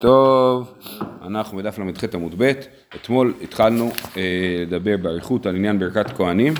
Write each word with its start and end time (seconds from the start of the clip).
טוב, 0.00 0.74
אנחנו 1.22 1.58
בדף 1.58 1.78
ל"ח 1.78 2.14
עמוד 2.14 2.34
ב', 2.38 2.52
אתמול 2.94 3.34
התחלנו 3.42 3.90
אה, 4.16 4.22
לדבר 4.66 4.96
באריכות 4.96 5.46
על 5.46 5.56
עניין 5.56 5.78
ברכת 5.78 6.16
כהנים, 6.16 6.54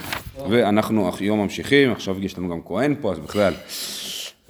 ואנחנו 0.50 1.10
היום 1.20 1.40
ממשיכים, 1.40 1.92
עכשיו 1.92 2.24
יש 2.24 2.38
לנו 2.38 2.48
גם 2.48 2.60
כהן 2.64 2.94
פה, 3.00 3.12
אז 3.12 3.18
בכלל. 3.18 3.52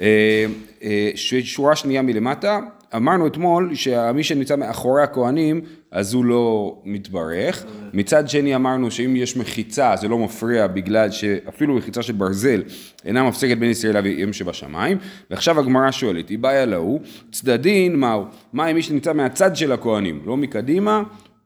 אה, 0.01 0.45
אה, 0.82 1.11
שורה 1.45 1.77
שנייה 1.77 2.03
מלמטה, 2.03 2.61
אמרנו 2.96 3.27
אתמול 3.27 3.74
שמי 3.74 4.25
שנמצא 4.25 4.56
מאחורי 4.56 5.02
הכהנים, 5.02 5.61
אז 5.91 6.14
הוא 6.14 6.25
לא 6.25 6.77
מתברך. 6.84 7.64
מצד 7.93 8.29
שני 8.29 8.55
אמרנו 8.55 8.91
שאם 8.91 9.16
יש 9.16 9.37
מחיצה 9.37 9.96
זה 9.96 10.09
לא 10.09 10.18
מפריע 10.18 10.66
בגלל 10.66 11.11
שאפילו 11.11 11.74
מחיצה 11.74 12.02
של 12.02 12.12
ברזל 12.12 12.62
אינה 13.05 13.23
מפסקת 13.23 13.56
בין 13.59 13.70
ישראל 13.70 13.95
לאביהם 13.95 14.32
שבשמיים. 14.32 14.98
ועכשיו 15.30 15.61
הגמרא 15.61 15.91
שואלת, 15.91 16.29
היא 16.29 16.38
בעיה 16.38 16.64
להוא, 16.64 17.01
צדדין 17.32 17.96
מהו? 17.96 18.24
מה 18.52 18.66
עם 18.66 18.77
מי 18.77 18.82
שנמצא 18.82 19.12
מהצד 19.12 19.57
של 19.57 19.73
הכהנים? 19.73 20.23
לא 20.27 20.36
מקדימה 20.36 21.02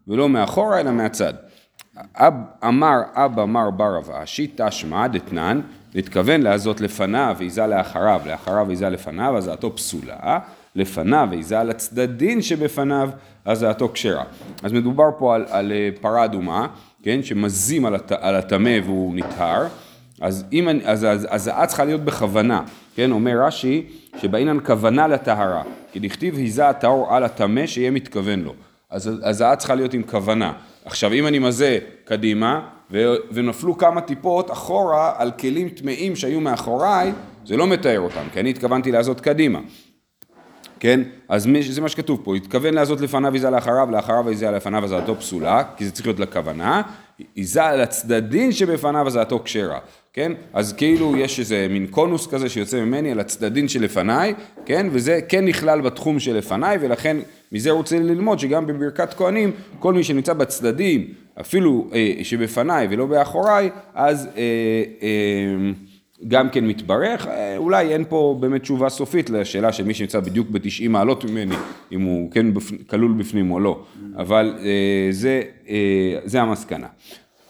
ולא 0.08 0.28
מאחורה 0.28 0.80
אלא 0.80 0.90
מהצד. 0.90 1.34
אב, 2.14 2.34
אמר 2.64 2.96
אבא 3.14 3.44
מר 3.44 3.70
בר 3.70 3.98
אב 3.98 4.10
אשי 4.10 4.50
תשמע 4.54 5.06
דתנן, 5.06 5.60
התכוון 5.94 6.42
לעזות 6.42 6.80
לפניו 6.80 7.36
ועיזה 7.38 7.66
לאחריו, 7.66 8.20
לאחריו 8.26 8.64
ועיזה 8.66 8.88
לפניו, 8.88 9.36
אז 9.36 9.46
דעתו 9.46 9.76
פסולה. 9.76 10.38
לפניו, 10.74 11.28
ויזה 11.30 11.60
על 11.60 11.70
הצדדין 11.70 12.42
שבפניו, 12.42 13.10
אז 13.44 13.60
דעתו 13.60 13.90
כשרה. 13.92 14.24
אז 14.62 14.72
מדובר 14.72 15.10
פה 15.18 15.34
על, 15.34 15.44
על 15.50 15.72
אה, 15.72 15.88
פרה 16.00 16.24
אדומה, 16.24 16.66
כן, 17.02 17.22
שמזים 17.22 17.86
על 18.20 18.36
הטמא 18.36 18.78
והוא 18.84 19.14
נטהר, 19.14 19.66
אז, 20.20 20.44
אם, 20.52 20.68
אז, 20.84 21.04
אז, 21.04 21.26
הזעה 21.30 21.66
צריכה 21.66 21.84
להיות 21.84 22.00
בכוונה, 22.00 22.62
כן, 22.94 23.12
אומר 23.12 23.44
רש"י, 23.46 23.86
שבעינן 24.20 24.58
כוונה 24.66 25.08
לטהרה, 25.08 25.62
כי 25.92 25.98
דכתיב 25.98 26.36
היזה 26.36 26.68
הטהור 26.68 27.14
על 27.14 27.24
הטמא 27.24 27.66
שיהיה 27.66 27.90
מתכוון 27.90 28.40
לו, 28.40 28.54
אז 28.90 29.10
הזעה 29.22 29.56
צריכה 29.56 29.74
להיות 29.74 29.94
עם 29.94 30.02
כוונה. 30.02 30.52
עכשיו 30.84 31.12
אם 31.12 31.26
אני 31.26 31.38
מזה 31.38 31.78
קדימה, 32.04 32.68
ו, 32.90 33.14
ונפלו 33.32 33.78
כמה 33.78 34.00
טיפות 34.00 34.50
אחורה 34.50 35.12
על 35.16 35.30
כלים 35.30 35.68
טמאים 35.68 36.16
שהיו 36.16 36.40
מאחוריי, 36.40 37.12
זה 37.46 37.56
לא 37.56 37.66
מתאר 37.66 38.00
אותם, 38.00 38.22
כי 38.32 38.40
אני 38.40 38.50
התכוונתי 38.50 38.92
לעשות 38.92 39.20
קדימה. 39.20 39.60
כן? 40.82 41.00
אז 41.28 41.48
זה 41.70 41.80
מה 41.80 41.88
שכתוב 41.88 42.20
פה, 42.24 42.36
התכוון 42.36 42.74
לעשות 42.74 43.00
לפניו 43.00 43.32
עיזה 43.32 43.50
לאחריו, 43.50 43.88
לאחריו 43.90 44.28
עיזה 44.28 44.50
לפניו 44.50 44.84
הזעתו 44.84 45.16
פסולה, 45.16 45.62
כי 45.76 45.84
זה 45.84 45.90
צריך 45.90 46.06
להיות 46.06 46.20
לכוונה, 46.20 46.82
עיזה 47.34 47.62
לצדדין 47.62 48.52
שבפניו 48.52 49.06
הזעתו 49.06 49.40
כשרה, 49.44 49.78
כן? 50.12 50.32
אז 50.52 50.72
כאילו 50.72 51.16
יש 51.16 51.40
איזה 51.40 51.66
מין 51.70 51.86
קונוס 51.86 52.26
כזה 52.26 52.48
שיוצא 52.48 52.80
ממני 52.80 53.12
על 53.12 53.20
הצדדין 53.20 53.68
שלפניי, 53.68 54.34
כן? 54.66 54.86
וזה 54.90 55.20
כן 55.28 55.44
נכלל 55.44 55.80
בתחום 55.80 56.20
שלפניי, 56.20 56.78
ולכן 56.80 57.16
מזה 57.52 57.70
רוצה 57.70 57.98
ללמוד 57.98 58.38
שגם 58.38 58.66
בברכת 58.66 59.14
כהנים, 59.14 59.50
כל 59.78 59.94
מי 59.94 60.04
שנמצא 60.04 60.32
בצדדים, 60.32 61.06
אפילו 61.40 61.90
אה, 61.94 62.12
שבפניי 62.22 62.86
ולא 62.90 63.06
באחוריי, 63.06 63.70
אז 63.94 64.28
אה, 64.36 64.42
אה, 65.02 65.72
גם 66.28 66.50
כן 66.50 66.66
מתברך, 66.66 67.26
אה, 67.26 67.56
אולי 67.56 67.92
אין 67.92 68.04
פה 68.08 68.36
באמת 68.40 68.62
תשובה 68.62 68.88
סופית 68.88 69.30
לשאלה 69.30 69.72
של 69.72 69.84
מי 69.84 69.94
שנמצא 69.94 70.20
בדיוק 70.20 70.48
ב-90 70.50 70.88
מעלות 70.88 71.24
ממני, 71.24 71.54
אם 71.92 72.02
הוא 72.02 72.30
כן 72.30 72.46
כלול 72.90 73.12
בפנים 73.12 73.50
או 73.50 73.60
לא, 73.60 73.82
אבל 74.16 74.58
אה, 74.58 75.08
זה, 75.10 75.42
אה, 75.68 76.18
זה 76.24 76.42
המסקנה. 76.42 76.86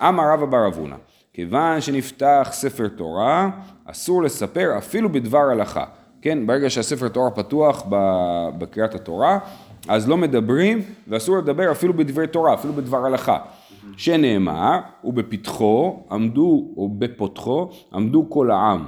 אמר 0.00 0.22
רבא 0.32 0.46
בר 0.46 0.66
אבונה, 0.66 0.96
כיוון 1.32 1.80
שנפתח 1.80 2.48
ספר 2.52 2.88
תורה, 2.88 3.50
אסור 3.84 4.22
לספר 4.22 4.78
אפילו 4.78 5.12
בדבר 5.12 5.50
הלכה. 5.50 5.84
כן, 6.22 6.46
ברגע 6.46 6.70
שהספר 6.70 7.08
תורה 7.08 7.30
פתוח 7.30 7.86
בקריאת 8.58 8.94
התורה, 8.94 9.38
אז 9.88 10.08
לא 10.08 10.16
מדברים, 10.16 10.82
ואסור 11.08 11.38
לדבר 11.38 11.72
אפילו 11.72 11.94
בדברי 11.94 12.26
תורה, 12.26 12.54
אפילו 12.54 12.72
בדבר 12.72 13.06
הלכה. 13.06 13.38
שנאמר, 13.96 14.80
ובפתחו 15.04 16.02
עמדו, 16.10 16.68
או 16.76 16.88
בפותחו, 16.98 17.70
עמדו 17.94 18.26
כל 18.28 18.50
העם. 18.50 18.84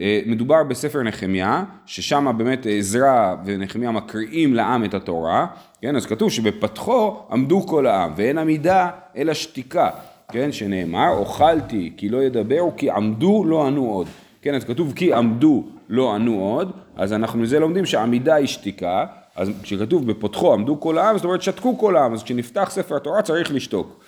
אה, 0.00 0.20
מדובר 0.26 0.64
בספר 0.64 1.02
נחמיה, 1.02 1.64
ששם 1.86 2.34
באמת 2.38 2.66
עזרא 2.70 3.34
ונחמיה 3.44 3.90
מקריאים 3.90 4.54
לעם 4.54 4.84
את 4.84 4.94
התורה, 4.94 5.46
כן, 5.82 5.96
אז 5.96 6.06
כתוב 6.06 6.30
שבפתחו 6.30 7.16
עמדו 7.30 7.66
כל 7.66 7.86
העם, 7.86 8.12
ואין 8.16 8.38
עמידה 8.38 8.90
אלא 9.16 9.34
שתיקה, 9.34 9.90
כן, 10.32 10.52
שנאמר, 10.52 11.08
אוכלתי 11.08 11.92
כי 11.96 12.08
לא 12.08 12.22
ידברו, 12.22 12.72
כי 12.76 12.90
עמדו 12.90 13.44
לא 13.44 13.66
ענו 13.66 13.86
עוד. 13.86 14.06
כן, 14.42 14.54
אז 14.54 14.64
כתוב 14.64 14.92
כי 14.96 15.12
עמדו 15.12 15.64
לא 15.88 16.14
ענו 16.14 16.40
עוד, 16.40 16.72
אז 16.96 17.12
אנחנו 17.12 17.38
מזה 17.38 17.60
לומדים 17.60 17.86
שעמידה 17.86 18.34
היא 18.34 18.46
שתיקה, 18.46 19.06
אז 19.36 19.50
כשכתוב 19.62 20.06
בפותחו 20.06 20.52
עמדו 20.52 20.80
כל 20.80 20.98
העם, 20.98 21.16
זאת 21.16 21.24
אומרת 21.24 21.42
שתקו 21.42 21.78
כל 21.78 21.96
העם, 21.96 22.14
אז 22.14 22.22
כשנפתח 22.22 22.70
ספר 22.70 22.96
התורה 22.96 23.22
צריך 23.22 23.52
לשתוק. 23.52 24.00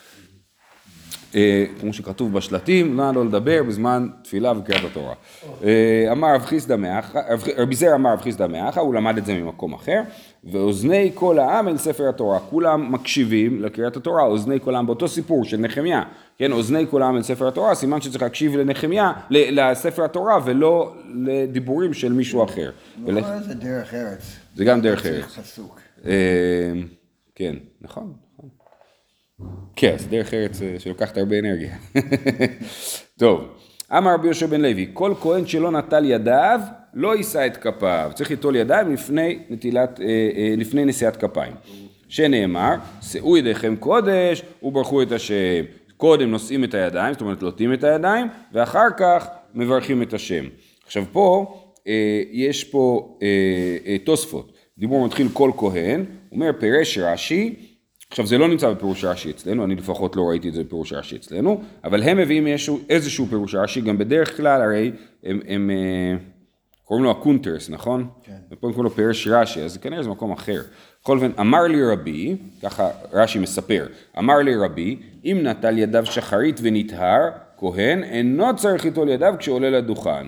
אה, 1.34 1.64
כמו 1.80 1.92
שכתוב 1.92 2.32
בשלטים, 2.32 2.96
נא 2.96 3.10
לא 3.14 3.24
לדבר 3.24 3.62
בזמן 3.62 4.08
תפילה 4.22 4.52
וקריאת 4.58 4.84
התורה. 4.84 5.14
אה, 5.64 6.12
אמר 6.12 6.34
רב 6.34 6.42
חיסדא 6.42 6.76
מאחה, 6.76 7.20
רבי 7.56 7.74
זר 7.74 7.94
אמר 7.94 8.12
רב 8.12 8.20
חיסדא 8.20 8.46
מאחה, 8.46 8.80
הוא 8.80 8.94
למד 8.94 9.16
את 9.18 9.26
זה 9.26 9.34
ממקום 9.34 9.74
אחר, 9.74 10.00
ואוזני 10.44 11.10
כל 11.14 11.38
העם 11.38 11.68
אל 11.68 11.76
ספר 11.76 12.08
התורה, 12.08 12.38
כולם 12.40 12.92
מקשיבים 12.92 13.62
לקריאת 13.62 13.96
התורה, 13.96 14.22
אוזני 14.22 14.60
כל 14.60 14.74
העם 14.74 14.86
באותו 14.86 15.08
סיפור 15.08 15.44
של 15.44 15.56
נחמיה, 15.56 16.02
כן, 16.38 16.52
אוזני 16.52 16.86
כל 16.90 17.02
העם 17.02 17.16
אל 17.16 17.22
ספר 17.22 17.48
התורה, 17.48 17.74
סימן 17.74 18.00
שצריך 18.00 18.22
להקשיב 18.22 18.56
לנחמיה, 18.56 19.12
לספר 19.30 20.04
התורה, 20.04 20.38
ולא 20.44 20.94
לדיבורים 21.14 21.94
של 21.94 22.12
מישהו 22.12 22.44
אחר. 22.44 22.70
זה 23.42 23.54
דרך 23.54 23.94
ארץ. 23.94 24.36
זה 24.58 24.64
גם 24.64 24.80
דרך 24.80 25.06
ארץ. 25.06 25.58
אה, 26.06 26.72
כן, 27.34 27.56
נכון. 27.80 28.12
כן, 29.76 29.94
אז 29.94 30.06
דרך 30.06 30.34
ארץ 30.34 30.62
אה, 30.62 30.74
שלוקחת 30.78 31.18
הרבה 31.18 31.38
אנרגיה. 31.38 31.76
טוב, 33.18 33.48
אמר 33.92 34.14
רבי 34.14 34.26
יהושע 34.26 34.46
בן 34.46 34.60
לוי, 34.60 34.90
כל 34.92 35.14
כהן 35.20 35.46
שלא 35.46 35.70
נטל 35.70 36.04
ידיו, 36.04 36.60
לא 36.94 37.16
יישא 37.16 37.46
את 37.46 37.56
כפיו. 37.56 38.10
צריך 38.14 38.30
ליטול 38.30 38.56
ידיים 38.56 38.92
לפני 38.92 39.38
נטילת, 39.50 40.00
אה, 40.00 40.06
אה, 40.06 40.54
לפני 40.56 40.84
נשיאת 40.84 41.16
כפיים. 41.16 41.52
שנאמר, 42.08 42.74
שאו 43.02 43.36
ידיכם 43.36 43.76
קודש 43.76 44.42
וברכו 44.62 45.02
את 45.02 45.12
השם. 45.12 45.64
קודם 45.96 46.30
נושאים 46.30 46.64
את 46.64 46.74
הידיים, 46.74 47.12
זאת 47.12 47.20
אומרת 47.20 47.42
לוטים 47.42 47.72
את 47.72 47.84
הידיים, 47.84 48.26
ואחר 48.52 48.88
כך 48.96 49.26
מברכים 49.54 50.02
את 50.02 50.12
השם. 50.12 50.44
עכשיו 50.86 51.04
פה, 51.12 51.54
יש 52.32 52.64
פה 52.64 53.18
תוספות. 54.04 54.52
דיבור 54.78 55.06
מתחיל 55.06 55.28
כל 55.32 55.50
כהן, 55.56 56.04
אומר 56.32 56.50
פירש 56.58 56.98
רש"י, 56.98 57.54
עכשיו 58.10 58.26
זה 58.26 58.38
לא 58.38 58.48
נמצא 58.48 58.70
בפירוש 58.70 59.04
רש"י 59.04 59.30
אצלנו, 59.30 59.64
אני 59.64 59.74
לפחות 59.74 60.16
לא 60.16 60.22
ראיתי 60.22 60.48
את 60.48 60.54
זה 60.54 60.64
בפירוש 60.64 60.92
רש"י 60.92 61.16
אצלנו, 61.16 61.60
אבל 61.84 62.02
הם 62.02 62.16
מביאים 62.16 62.46
איזשהו, 62.46 62.80
איזשהו 62.88 63.26
פירוש 63.26 63.54
רש"י, 63.54 63.80
גם 63.80 63.98
בדרך 63.98 64.36
כלל 64.36 64.62
הרי 64.62 64.92
הם, 65.24 65.40
הם 65.48 65.70
אה, 65.70 66.16
קוראים 66.84 67.04
לו 67.04 67.10
הקונטרס, 67.10 67.70
נכון? 67.70 68.08
כן. 68.22 68.32
ופה 68.50 68.66
קוראים 68.66 68.84
לו 68.84 68.90
פירש 68.90 69.28
רש"י, 69.28 69.62
אז 69.62 69.76
כנראה 69.76 70.02
זה 70.02 70.08
מקום 70.08 70.32
אחר. 70.32 70.60
בכל 71.02 71.16
אופן, 71.16 71.30
אמר 71.40 71.62
לי 71.62 71.84
רבי, 71.84 72.36
ככה 72.62 72.90
רש"י 73.12 73.38
מספר, 73.38 73.86
אמר 74.18 74.38
לי 74.38 74.56
רבי, 74.56 74.96
אם 75.24 75.38
נטל 75.42 75.78
ידיו 75.78 76.06
שחרית 76.06 76.60
ונטהר, 76.62 77.30
כהן, 77.58 78.04
אינו 78.04 78.56
צריך 78.56 78.84
ליטול 78.84 79.08
ידיו 79.08 79.34
כשעולה 79.38 79.70
לדוכן. 79.70 80.26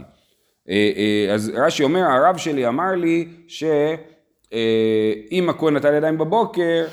אה, 0.70 0.90
אה, 0.96 1.34
אז 1.34 1.52
רש"י 1.54 1.82
אומר, 1.82 2.00
הרב 2.00 2.36
שלי 2.36 2.68
אמר 2.68 2.94
לי 2.94 3.28
שאם 3.48 5.48
הכהן 5.48 5.76
נטל 5.76 5.94
ידיים 5.94 6.18
בבוקר, 6.18 6.86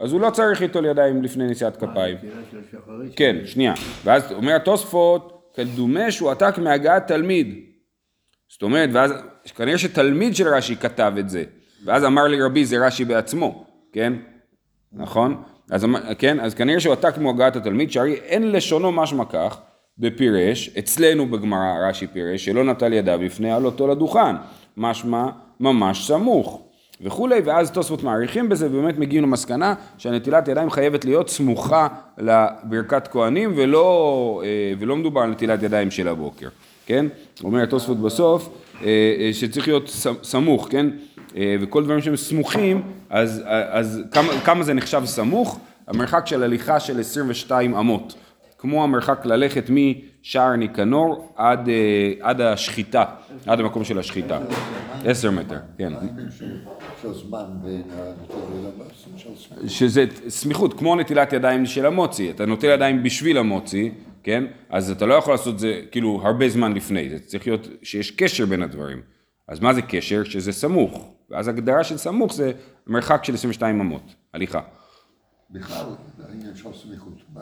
אז 0.00 0.12
הוא 0.12 0.20
לא 0.20 0.30
צריך 0.30 0.60
ליטול 0.60 0.86
ידיים 0.86 1.22
לפני 1.22 1.46
נשיאת 1.46 1.76
כפיים. 1.76 2.16
כן, 3.16 3.36
שנייה. 3.44 3.74
ואז 4.04 4.32
אומר 4.32 4.54
התוספות, 4.54 5.52
כדומה 5.54 6.10
שהוא 6.10 6.30
עתק 6.30 6.58
מהגעת 6.58 7.08
תלמיד. 7.08 7.54
זאת 8.48 8.62
אומרת, 8.62 8.90
ואז 8.92 9.12
כנראה 9.56 9.78
שתלמיד 9.78 10.36
של 10.36 10.48
רש"י 10.48 10.76
כתב 10.76 11.12
את 11.18 11.30
זה. 11.30 11.44
ואז 11.84 12.04
אמר 12.04 12.26
לי 12.26 12.42
רבי 12.42 12.64
זה 12.64 12.86
רש"י 12.86 13.04
בעצמו, 13.04 13.66
כן? 13.92 14.12
נכון? 14.92 15.42
אז, 15.70 15.86
כן? 16.18 16.40
אז 16.40 16.54
כנראה 16.54 16.80
שהוא 16.80 16.92
עתק 16.92 17.18
מהגעת 17.18 17.56
התלמיד, 17.56 17.90
שהרי 17.90 18.14
אין 18.14 18.52
לשונו 18.52 18.92
משמע 18.92 19.24
כך 19.24 19.60
בפירש, 19.98 20.70
אצלנו 20.78 21.26
בגמרא 21.26 21.88
רש"י 21.88 22.06
פירש, 22.06 22.44
שלא 22.44 22.64
נטל 22.64 22.92
ידיו 22.92 23.22
לפני 23.22 23.52
עלותו 23.52 23.88
לדוכן. 23.88 24.36
משמע 24.76 25.26
ממש 25.60 26.06
סמוך. 26.06 26.62
וכולי, 27.00 27.40
ואז 27.44 27.70
תוספות 27.70 28.02
מעריכים 28.02 28.48
בזה, 28.48 28.66
ובאמת 28.66 28.98
מגיעים 28.98 29.22
למסקנה 29.24 29.74
שהנטילת 29.98 30.48
ידיים 30.48 30.70
חייבת 30.70 31.04
להיות 31.04 31.28
סמוכה 31.28 31.88
לברכת 32.18 33.08
כהנים, 33.08 33.52
ולא, 33.56 34.42
אה, 34.44 34.72
ולא 34.78 34.96
מדובר 34.96 35.20
על 35.20 35.30
נטילת 35.30 35.62
ידיים 35.62 35.90
של 35.90 36.08
הבוקר, 36.08 36.48
כן? 36.86 37.06
אומר 37.44 37.66
תוספות 37.66 38.00
בסוף, 38.00 38.48
אה, 38.82 38.86
אה, 39.20 39.30
שצריך 39.32 39.68
להיות 39.68 39.90
סמוך, 40.22 40.68
כן? 40.70 40.86
וכל 41.60 41.84
דברים 41.84 42.00
שהם 42.00 42.16
סמוכים, 42.16 42.82
אז, 43.10 43.42
אז 43.46 44.02
כמה, 44.10 44.40
כמה 44.44 44.62
זה 44.62 44.74
נחשב 44.74 45.02
סמוך? 45.04 45.58
המרחק 45.86 46.26
של 46.26 46.42
הליכה 46.42 46.80
של 46.80 47.00
22 47.00 47.74
אמות. 47.74 48.14
כמו 48.66 48.84
המרחק 48.84 49.26
ללכת 49.26 49.70
משער 49.70 50.56
ניקנור 50.56 51.32
עד, 51.36 51.68
אה, 51.68 52.12
עד 52.20 52.40
השחיטה, 52.40 53.04
עד 53.46 53.60
המקום 53.60 53.84
של 53.84 53.98
השחיטה. 53.98 54.38
עשר 55.04 55.30
מטר, 55.30 55.58
כן. 55.78 55.92
שזה 59.66 60.04
סמיכות, 60.28 60.78
כמו 60.78 60.96
נטילת 60.96 61.32
ידיים 61.32 61.66
של 61.66 61.86
המוצי, 61.86 62.30
אתה 62.30 62.46
נוטל 62.46 62.66
ידיים 62.66 63.02
בשביל 63.02 63.38
המוצי, 63.38 63.90
כן? 64.22 64.44
אז 64.70 64.90
אתה 64.90 65.06
לא 65.06 65.14
יכול 65.14 65.34
לעשות 65.34 65.54
את 65.54 65.58
זה 65.58 65.80
כאילו 65.90 66.20
הרבה 66.24 66.48
זמן 66.48 66.72
לפני, 66.72 67.10
זה 67.10 67.18
צריך 67.18 67.46
להיות 67.46 67.68
שיש 67.82 68.10
קשר 68.10 68.46
בין 68.46 68.62
הדברים. 68.62 69.00
אז 69.48 69.60
מה 69.60 69.74
זה 69.74 69.82
קשר? 69.82 70.24
שזה 70.24 70.52
סמוך. 70.52 71.12
ואז 71.30 71.48
הגדרה 71.48 71.84
של 71.84 71.96
סמוך 71.96 72.32
זה 72.32 72.52
מרחק 72.86 73.24
של 73.24 73.34
22 73.34 73.80
אמות, 73.80 74.14
הליכה. 74.34 74.60
בכלל, 75.50 75.86
העניין 76.28 76.56
של 76.56 76.68
סמיכות. 76.72 77.22
מה, 77.34 77.40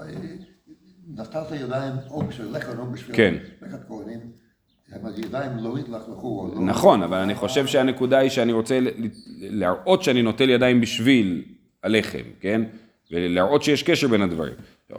נטלת 1.08 1.52
ידיים 1.60 1.92
או 2.10 2.22
בשביל 2.22 2.56
לחם 2.56 2.78
או 2.78 2.86
בשביל 2.86 3.16
כן. 3.16 3.34
לכת 3.62 3.88
כהנים, 3.88 4.20
לא 5.62 5.74
לא- 6.54 6.60
נכון, 6.60 7.02
אבל 7.02 7.16
אני 7.18 7.34
חושב 7.34 7.66
שהנקודה 7.66 8.18
היא 8.18 8.30
שאני 8.30 8.52
רוצה 8.52 8.78
להראות 9.40 10.02
שאני 10.02 10.22
נוטל 10.22 10.50
ידיים 10.50 10.80
בשביל 10.80 11.44
הלחם, 11.82 12.22
כן? 12.40 12.62
ולהראות 13.12 13.62
שיש 13.62 13.82
קשר 13.82 14.08
בין 14.08 14.22
הדברים. 14.22 14.52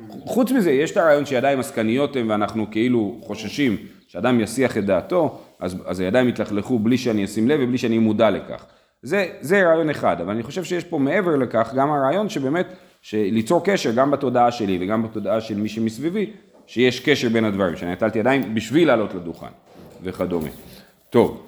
חוץ 0.09 0.51
מזה, 0.51 0.71
יש 0.71 0.91
את 0.91 0.97
הרעיון 0.97 1.25
שידיים 1.25 1.59
עסקניות 1.59 2.15
הן 2.15 2.31
ואנחנו 2.31 2.71
כאילו 2.71 3.19
חוששים 3.21 3.77
שאדם 4.07 4.39
יסיח 4.39 4.77
את 4.77 4.85
דעתו, 4.85 5.41
אז, 5.59 5.75
אז 5.85 5.99
הידיים 5.99 6.29
יתלכלכו 6.29 6.79
בלי 6.79 6.97
שאני 6.97 7.25
אשים 7.25 7.47
לב 7.47 7.59
ובלי 7.63 7.77
שאני 7.77 7.99
מודע 7.99 8.29
לכך. 8.29 8.65
זה, 9.05 9.25
זה 9.41 9.63
רעיון 9.63 9.89
אחד, 9.89 10.21
אבל 10.21 10.31
אני 10.31 10.43
חושב 10.43 10.63
שיש 10.63 10.83
פה 10.83 10.97
מעבר 10.99 11.35
לכך 11.35 11.73
גם 11.75 11.91
הרעיון 11.91 12.29
שבאמת, 12.29 12.67
ליצור 13.13 13.65
קשר 13.65 13.91
גם 13.91 14.11
בתודעה 14.11 14.51
שלי 14.51 14.77
וגם 14.81 15.03
בתודעה 15.03 15.41
של 15.41 15.55
מי 15.57 15.69
שמסביבי, 15.69 16.31
שיש 16.67 16.99
קשר 16.99 17.29
בין 17.29 17.45
הדברים, 17.45 17.75
שאני 17.75 17.91
נטלתי 17.91 18.19
ידיים 18.19 18.55
בשביל 18.55 18.87
לעלות 18.87 19.13
לדוכן 19.13 19.47
וכדומה. 20.03 20.49
טוב, 21.09 21.43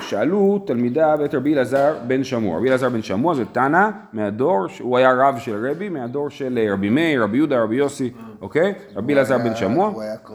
שאלו 0.00 0.64
תלמידיו 0.66 1.18
את 1.24 1.34
רבי 1.34 1.54
אלעזר 1.54 1.94
בן 2.06 2.24
שמוע. 2.24 2.58
רבי 2.58 2.68
אלעזר 2.68 2.88
בן 2.88 3.02
שמוע 3.02 3.34
זה 3.34 3.44
תנא 3.44 3.88
מהדור, 4.12 4.66
הוא 4.80 4.96
היה 4.98 5.12
רב 5.12 5.38
של 5.38 5.66
רבי, 5.70 5.88
מהדור 5.88 6.30
של 6.30 6.58
אה, 6.62 6.72
רבי 6.72 6.88
מאיר, 6.88 7.22
רבי 7.22 7.36
יהודה, 7.36 7.62
רבי 7.62 7.76
יוסי, 7.76 8.10
אוקיי? 8.40 8.74
רבי 8.96 9.12
אלעזר 9.14 9.38
בן 9.38 9.54
שמוע. 9.54 9.92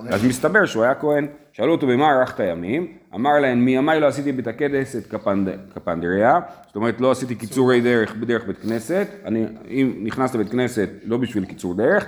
אז 0.10 0.26
מסתבר 0.26 0.66
שהוא 0.66 0.84
היה 0.84 0.96
כהן. 0.96 1.28
שאלו 1.54 1.72
אותו 1.72 1.88
במה 1.88 2.12
ארכת 2.20 2.40
ימים? 2.40 2.88
אמר 3.16 3.40
להם 3.40 3.66
מימיי 3.66 4.00
לא 4.00 4.08
עשיתי 4.08 4.32
בית 4.32 4.48
הכנסת 4.48 5.08
קפנד- 5.08 5.50
קפנדריה, 5.76 6.40
זאת 6.68 6.76
אומרת 6.76 7.02
לא 7.02 7.12
עשיתי 7.12 7.36
קיצורי 7.36 7.82
דרך 7.82 8.16
בדרך 8.16 8.46
בית 8.48 8.58
כנסת, 8.58 9.08
אני 9.26 9.46
אם 9.70 9.94
נכנס 10.04 10.36
לבית 10.36 10.50
כנסת 10.50 10.90
לא 11.06 11.18
בשביל 11.18 11.46
קיצור 11.46 11.74
דרך, 11.74 12.06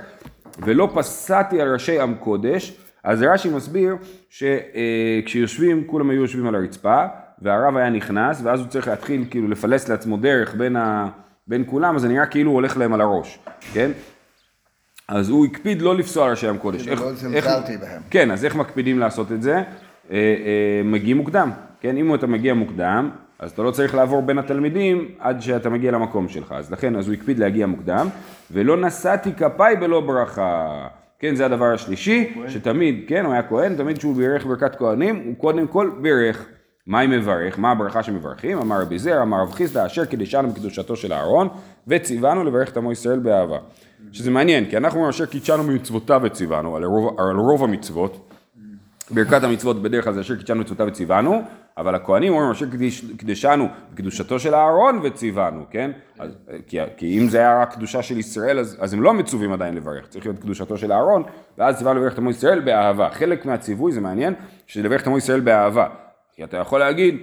ולא 0.66 0.90
פסעתי 0.96 1.62
על 1.62 1.74
ראשי 1.74 2.00
עם 2.00 2.16
קודש, 2.16 2.78
אז 3.08 3.22
רש"י 3.22 3.50
מסביר 3.50 3.96
שכשיושבים, 4.30 5.84
כולם 5.88 6.10
היו 6.10 6.22
יושבים 6.22 6.48
על 6.48 6.56
הרצפה, 6.56 7.06
והרב 7.42 7.78
היה 7.78 7.90
נכנס, 7.90 8.42
ואז 8.44 8.60
הוא 8.60 8.68
צריך 8.68 8.88
להתחיל 8.88 9.26
כאילו 9.30 9.48
לפלס 9.48 9.90
לעצמו 9.90 10.18
דרך 10.18 10.56
בין, 10.56 10.76
ה, 10.76 11.08
בין 11.48 11.64
כולם, 11.68 11.96
אז 11.96 12.02
זה 12.02 12.08
נראה 12.08 12.26
כאילו 12.26 12.50
הוא 12.52 12.56
הולך 12.56 12.78
להם 12.78 12.94
על 12.94 13.02
הראש, 13.02 13.40
כן? 13.74 13.92
אז 15.08 15.30
הוא 15.30 15.46
הקפיד 15.46 15.82
לא 15.82 15.96
לפסוע 15.96 16.26
על 16.26 16.32
ראשי 16.32 16.48
עם 16.48 16.58
קודש. 16.58 16.88
כאילו 16.88 17.02
לא 17.02 17.10
איך- 17.10 17.16
זלזלתי 17.20 17.72
איך- 17.72 17.82
בהם. 17.82 18.02
כן, 18.10 18.32
אז 18.32 18.46
איך 18.46 18.56
מקפידים 18.56 19.00
לעשות 19.00 19.32
את 19.32 19.42
זה? 19.42 19.56
אה, 19.56 19.64
אה, 20.12 20.82
מגיעים 20.86 21.18
מוקדם, 21.18 21.52
כן? 21.82 21.98
אם 21.98 22.16
אתה 22.16 22.28
מגיע 22.28 22.54
מוקדם, 22.54 23.10
אז 23.40 23.52
אתה 23.52 23.62
לא 23.62 23.72
צריך 23.72 23.96
לעבור 23.96 24.22
בין 24.22 24.38
התלמידים 24.38 25.08
עד 25.20 25.42
שאתה 25.42 25.70
מגיע 25.70 25.92
למקום 25.92 26.30
שלך. 26.30 26.52
אז 26.58 26.72
לכן, 26.72 26.96
אז 26.96 27.08
הוא 27.08 27.14
הקפיד 27.14 27.40
להגיע 27.40 27.68
מוקדם, 27.68 28.08
ולא 28.52 28.78
נשאתי 28.78 29.34
כפיי 29.34 29.76
בלא 29.76 30.02
ברכה. 30.02 30.88
כן, 31.20 31.36
זה 31.36 31.46
הדבר 31.46 31.74
השלישי, 31.74 32.34
שתמיד, 32.48 33.04
כן, 33.08 33.26
הוא 33.26 33.34
היה 33.34 33.44
כהן, 33.44 33.76
תמיד 33.76 33.98
כשהוא 33.98 34.16
בירך 34.16 34.46
ברכת 34.46 34.76
כהנים, 34.76 35.24
הוא 35.26 35.36
קודם 35.36 35.68
כל 35.68 35.92
בירך. 36.02 36.46
מה 36.88 37.00
היא 37.00 37.10
מברך? 37.10 37.60
מה 37.60 37.72
הברכה 37.72 38.04
שמברכים? 38.04 38.58
אמר 38.58 38.82
רבי 38.82 39.00
זר, 39.00 39.22
אמר 39.22 39.42
רב 39.42 39.52
חיסדא, 39.52 39.86
אשר 39.86 40.06
קידשנו 40.06 40.50
בקדושתו 40.50 40.96
של 40.96 41.14
אהרון, 41.14 41.48
וציוונו 41.88 42.44
לברך 42.44 42.70
את 42.70 42.78
עמו 42.78 42.92
ישראל 42.92 43.20
באהבה. 43.20 43.58
שזה 44.12 44.32
מעניין, 44.32 44.66
כי 44.70 44.78
אנחנו 44.78 44.98
אומרים 44.98 45.10
אשר 45.10 45.26
קידשנו 45.26 45.64
במצוותיו 45.64 46.22
וציוונו, 46.24 46.76
על 46.76 46.84
רוב, 46.84 47.20
על 47.20 47.36
רוב 47.36 47.64
המצוות, 47.64 48.30
ברכת 49.12 49.44
המצוות 49.44 49.82
בדרך 49.82 50.04
כלל 50.04 50.14
זה 50.14 50.22
אשר 50.22 50.36
קידשנו 50.36 50.62
מצוותיו 50.62 50.88
וציוונו, 50.88 51.42
אבל 51.78 51.96
הכהנים 51.96 52.34
אומרים 52.34 52.52
אשר 52.52 52.66
קידשנו 53.18 53.68
בקדושתו 53.94 54.40
של 54.40 54.56
אהרון 54.56 55.00
וציוונו, 55.04 55.66
כן? 55.72 55.92
אז, 56.20 56.38
כי, 56.68 56.78
כי 56.98 57.20
אם 57.20 57.30
זה 57.30 57.38
היה 57.38 57.62
רק 57.62 57.74
קדושה 57.74 58.02
של 58.02 58.18
ישראל, 58.18 58.60
אז, 58.60 58.78
אז 58.80 58.94
הם 58.94 59.02
לא 59.02 59.14
מצווים 59.14 59.54
עדיין 59.54 59.76
לברך, 59.76 60.08
צריך 60.08 60.26
להיות 60.26 60.40
קדושתו 60.40 60.78
של 60.78 60.92
אהרון, 60.92 61.24
ואז 61.58 61.78
ציווה 61.78 61.94
לברך 61.94 62.14
את 62.14 62.18
עמו 62.18 62.30
ישראל 62.30 62.60
באהבה. 62.60 63.10
חלק 63.10 63.46
מהציווי, 63.46 63.92
זה 63.92 64.02
מעניין, 64.02 64.34
שזה 64.68 64.84
לברך 64.84 65.02
את 65.02 65.08
עמו 65.08 65.18
ישראל 65.18 65.40
באהבה. 65.40 65.88
כי 66.36 66.44
אתה 66.44 66.58
יכול 66.58 66.80
להגיד, 66.80 67.16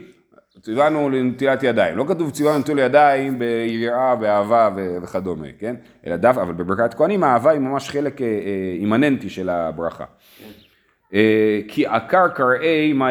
ציוונו 0.63 1.11
לנטילת 1.11 1.63
ידיים, 1.63 1.97
לא 1.97 2.05
כתוב 2.09 2.31
ציוונו 2.31 2.57
לנטול 2.57 2.79
ידיים 2.79 3.39
ביראה, 3.39 4.17
באהבה 4.17 4.71
וכדומה, 5.03 5.47
כן? 5.59 5.77
אלא 6.07 6.17
דווקא, 6.17 6.43
אבל 6.43 6.53
בברכת 6.53 6.95
כהנים 6.95 7.25
האהבה 7.25 7.51
היא 7.51 7.61
ממש 7.61 7.91
חלק 7.91 8.23
אה, 8.23 8.27
אה, 8.27 8.77
אימננטי 8.79 9.31
של 9.31 9.49
הברכה. 9.49 10.05
אה, 11.15 11.61
כי 11.69 11.87
עקר 11.87 12.29
קראי 12.29 12.93
מה 12.93 13.09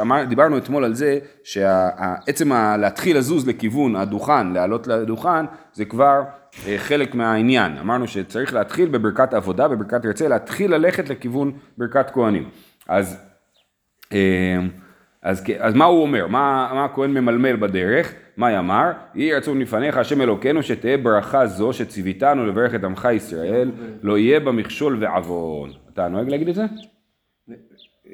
אמר, 0.00 0.24
דיברנו 0.28 0.58
אתמול 0.58 0.84
על 0.84 0.94
זה 0.94 1.18
שעצם 1.44 2.52
להתחיל 2.78 3.18
לזוז 3.18 3.48
לכיוון 3.48 3.96
הדוכן, 3.96 4.52
לעלות 4.52 4.86
לדוכן, 4.86 5.44
זה 5.72 5.84
כבר 5.84 6.22
אה, 6.66 6.78
חלק 6.78 7.14
מהעניין. 7.14 7.78
אמרנו 7.78 8.08
שצריך 8.08 8.54
להתחיל 8.54 8.88
בברכת 8.88 9.34
עבודה, 9.34 9.68
בברכת 9.68 10.04
ירצה, 10.04 10.28
להתחיל 10.28 10.74
ללכת 10.74 11.08
לכיוון 11.08 11.52
ברכת 11.78 12.10
כהנים. 12.10 12.48
אז, 12.88 13.20
אה, 14.12 14.58
אז, 15.22 15.44
אז 15.58 15.74
מה 15.74 15.84
הוא 15.84 16.02
אומר? 16.02 16.26
מה, 16.26 16.70
מה 16.74 16.84
הכהן 16.84 17.10
ממלמל 17.10 17.56
בדרך? 17.56 18.12
מה 18.36 18.58
אמר? 18.58 18.90
יהי 19.14 19.34
רצון 19.34 19.60
לפניך 19.60 19.96
השם 19.96 20.20
אלוקינו 20.20 20.62
שתהא 20.62 20.96
ברכה 20.96 21.46
זו 21.46 21.72
שציוויתנו 21.72 22.46
לברך 22.46 22.74
את 22.74 22.84
עמך 22.84 23.08
ישראל, 23.12 23.70
לא 24.02 24.18
יהיה 24.18 24.40
בה 24.40 24.52
מכשול 24.52 24.96
ועוון. 25.00 25.70
אתה 25.92 26.08
נוהג 26.08 26.28
להגיד 26.28 26.48
את 26.48 26.54
זה? 26.54 26.64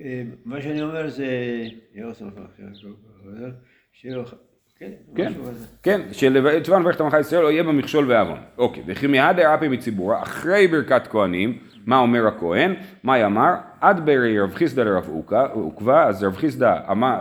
אה, 0.05 0.23
מה 0.45 0.63
שאני 0.63 0.83
אומר 0.83 1.09
זה, 1.09 1.27
כן, 4.79 4.91
כן. 5.17 5.33
כן, 5.83 6.01
מברך 6.79 6.95
את 6.95 7.01
עמך 7.01 7.17
ישראל 7.21 7.43
לא 7.43 7.51
יהיה 7.51 7.63
בה 7.63 7.73
מכשול 7.73 8.11
ועוון. 8.11 8.39
אוקיי, 8.59 8.83
וכי 8.87 9.07
מיד 9.07 9.41
הרפי 9.41 9.69
מציבורה, 9.69 10.23
אחרי 10.23 10.69
ברכת 10.69 11.07
כהנים, 11.07 11.59
מה 11.87 11.99
אומר 11.99 12.27
הכהן? 12.27 12.75
מה 13.03 13.15
אמר? 13.27 13.55
עד 13.81 14.07
ברי 14.07 14.41
רב 14.41 14.55
חיסדא 14.55 14.85
לרב 14.85 15.09
עוקבא, 15.53 16.09
אז 16.09 16.25
רב 16.25 16.37
חיסדא 16.37 16.77
אמר, 16.91 17.21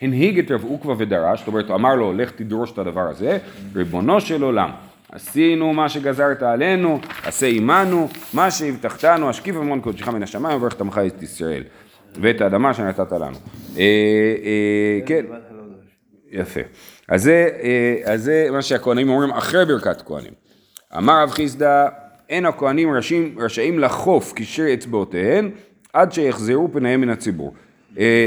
הנהיג 0.00 0.38
את 0.38 0.50
רב 0.50 0.64
עוקבא 0.64 0.94
ודרש, 0.98 1.38
זאת 1.38 1.48
אומרת, 1.48 1.70
אמר 1.70 1.94
לו, 1.94 2.12
לך 2.12 2.30
תדרוש 2.30 2.72
את 2.72 2.78
הדבר 2.78 3.08
הזה, 3.08 3.38
ריבונו 3.74 4.20
של 4.20 4.42
עולם. 4.42 4.70
עשינו 5.12 5.72
מה 5.72 5.88
שגזרת 5.88 6.42
עלינו, 6.42 7.00
עשה 7.24 7.46
עמנו, 7.46 8.08
מה 8.34 8.50
שהבטחתנו, 8.50 9.28
השכיב 9.28 9.56
המון 9.56 9.80
קודשך 9.80 10.08
מן 10.08 10.22
השמיים, 10.22 10.56
וברך 10.56 10.74
את 10.74 10.82
את 11.06 11.22
ישראל, 11.22 11.62
ואת 12.20 12.40
האדמה 12.40 12.74
שנתת 12.74 13.12
לנו. 13.12 13.36
אה, 13.76 13.82
אה, 14.44 15.00
כן. 15.06 15.24
יפה. 16.30 16.60
אז 17.08 17.22
זה, 17.22 17.48
אה, 17.62 18.12
אז 18.12 18.22
זה 18.22 18.48
מה 18.52 18.62
שהכהנים 18.62 19.08
אומרים 19.08 19.30
אחרי 19.30 19.64
ברכת 19.66 20.02
כהנים. 20.02 20.32
אמר 20.96 21.22
רב 21.22 21.30
חיסדא, 21.30 21.88
אין 22.28 22.46
הכהנים 22.46 22.92
רשאים, 22.92 23.34
רשאים 23.38 23.78
לחוף 23.78 24.32
קשרי 24.32 24.74
אצבעותיהם 24.74 25.50
עד 25.92 26.12
שיחזרו 26.12 26.68
פניהם 26.72 27.00
מן 27.00 27.08
הציבור. 27.08 27.54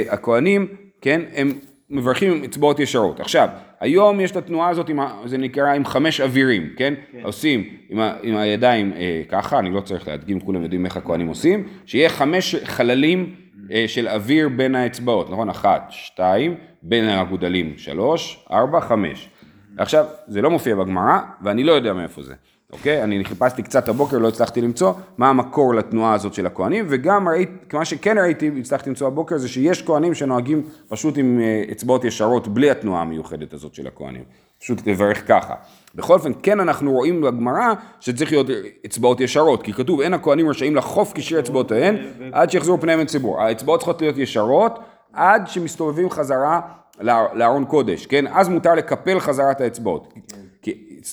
הכהנים, 0.10 0.67
כן, 1.01 1.22
הם 1.36 1.53
מברכים 1.89 2.31
עם 2.31 2.43
אצבעות 2.43 2.79
ישרות. 2.79 3.19
עכשיו, 3.19 3.50
היום 3.79 4.19
יש 4.19 4.31
את 4.31 4.38
התנועה 4.38 4.69
הזאת, 4.69 4.89
עם 4.89 5.00
זה 5.25 5.38
נקרא 5.38 5.74
עם 5.74 5.86
חמש 5.86 6.21
אווירים, 6.21 6.69
כן? 6.77 6.93
עושים 7.24 7.63
עם, 7.89 8.00
ה, 8.00 8.13
עם 8.24 8.36
הידיים 8.38 8.93
אה, 8.93 9.21
ככה, 9.29 9.59
אני 9.59 9.69
לא 9.69 9.81
צריך 9.81 10.07
להדגים, 10.07 10.39
כולם 10.39 10.63
יודעים 10.63 10.86
איך 10.86 10.98
הכהנים 10.98 11.27
עושים, 11.27 11.67
שיהיה 11.86 12.09
חמש 12.09 12.55
חללים 12.55 13.36
אה, 13.71 13.86
של 13.88 14.07
אוויר 14.07 14.50
בין 14.50 14.75
האצבעות, 14.75 15.29
נכון? 15.29 15.50
אחת, 15.50 15.88
שתיים, 15.89 16.55
בין 16.83 17.05
האגודלים, 17.05 17.74
שלוש, 17.77 18.45
ארבע, 18.51 18.81
חמש. 18.81 19.29
עכשיו, 19.77 20.05
זה 20.27 20.41
לא 20.41 20.50
מופיע 20.50 20.75
בגמרא, 20.75 21.19
ואני 21.41 21.63
לא 21.63 21.71
יודע 21.71 21.93
מאיפה 21.93 22.21
זה, 22.21 22.33
אוקיי? 22.73 23.03
אני 23.03 23.25
חיפשתי 23.25 23.63
קצת 23.63 23.89
הבוקר, 23.89 24.17
לא 24.17 24.27
הצלחתי 24.27 24.61
למצוא 24.61 24.93
מה 25.17 25.29
המקור 25.29 25.75
לתנועה 25.75 26.13
הזאת 26.13 26.33
של 26.33 26.45
הכהנים, 26.45 26.85
וגם 26.89 27.27
ראיתי, 27.27 27.51
מה 27.73 27.85
שכן 27.85 28.17
ראיתי, 28.17 28.51
הצלחתי 28.59 28.89
למצוא 28.89 29.07
הבוקר, 29.07 29.38
זה 29.38 29.47
שיש 29.49 29.81
כהנים 29.81 30.13
שנוהגים 30.13 30.61
פשוט 30.88 31.17
עם 31.17 31.39
אה, 31.39 31.63
אצבעות 31.71 32.05
ישרות, 32.05 32.47
בלי 32.47 32.69
התנועה 32.69 33.01
המיוחדת 33.01 33.53
הזאת 33.53 33.73
של 33.73 33.88
הכהנים. 33.88 34.23
פשוט 34.59 34.88
לברך 34.88 35.27
ככה. 35.27 35.53
בכל 35.95 36.13
אופן, 36.13 36.31
כן 36.43 36.59
אנחנו 36.59 36.91
רואים 36.91 37.21
בגמרא 37.21 37.73
שצריך 37.99 38.31
להיות 38.31 38.47
אצבעות 38.85 39.21
ישרות, 39.21 39.63
כי 39.63 39.73
כתוב 39.73 40.01
אין 40.01 40.13
הכהנים 40.13 40.49
רשאים 40.49 40.75
לחוף 40.75 41.13
קשרי 41.13 41.39
אצבעותיהן 41.39 41.97
עד 42.31 42.51
שיחזרו 42.51 42.81
פניהם 42.81 42.99
לציבור. 42.99 43.41
האצבעות 43.41 43.79
צריכות 43.79 44.01
להיות 44.01 44.17
ישרות 44.17 44.79
עד 45.13 45.47
שמסתובבים 45.47 46.09
חזרה 46.09 46.61
לא- 46.99 47.33
לארון 47.33 47.65
קודש, 47.65 48.05
כן? 48.05 48.25
אז 48.27 48.49
מותר 48.49 48.73
לקפל 48.73 49.19
חזרה 49.19 49.51
את 49.51 49.61
האצבעות. 49.61 50.13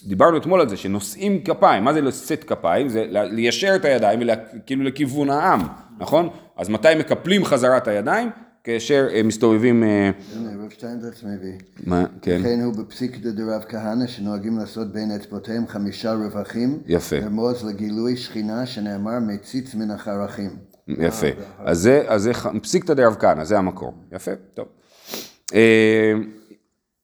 דיברנו 0.06 0.36
אתמול 0.36 0.60
על 0.60 0.68
זה 0.68 0.76
שנושאים 0.76 1.42
כפיים, 1.44 1.84
מה 1.84 1.92
זה 1.92 2.00
לשאת 2.00 2.44
כפיים? 2.44 2.88
זה 2.88 3.04
ליישר 3.10 3.72
את 3.76 3.84
הידיים 3.84 4.20
וכאילו 4.56 4.84
לכיוון 4.84 5.30
העם, 5.30 5.60
נכון? 5.98 6.28
אז 6.56 6.68
מתי 6.68 6.88
מקפלים 6.98 7.44
חזרה 7.44 7.76
את 7.76 7.88
הידיים? 7.88 8.30
כאשר 8.64 9.08
אה, 9.14 9.22
מסתובבים... 9.22 9.84
אה, 9.84 10.10
רב 10.64 10.70
שטיינזרץ 10.70 11.22
מביא. 11.22 11.52
מה, 11.86 12.04
כן. 12.22 12.40
לכן 12.40 12.60
הוא 12.64 12.74
בפסיקתא 12.74 13.30
דרב 13.30 13.64
כהנא, 13.68 14.06
שנוהגים 14.06 14.58
לעשות 14.58 14.92
בין 14.92 15.10
אצבעותיהם 15.10 15.66
חמישה 15.66 16.12
רווחים. 16.12 16.78
יפה. 16.86 17.16
לרמוז 17.18 17.64
לגילוי 17.64 18.16
שכינה, 18.16 18.66
שנאמר 18.66 19.18
מציץ 19.26 19.74
מן 19.74 19.90
החרכים. 19.90 20.50
יפה. 20.88 21.26
אז 21.58 21.78
זה, 21.78 22.02
אז 22.06 22.22
זה 22.22 22.34
ח- 22.34 22.46
פסיקתא 22.62 22.94
דרב 22.94 23.14
כהנא, 23.18 23.44
זה 23.44 23.58
המקור. 23.58 23.94
יפה, 24.12 24.30
טוב. 24.54 24.66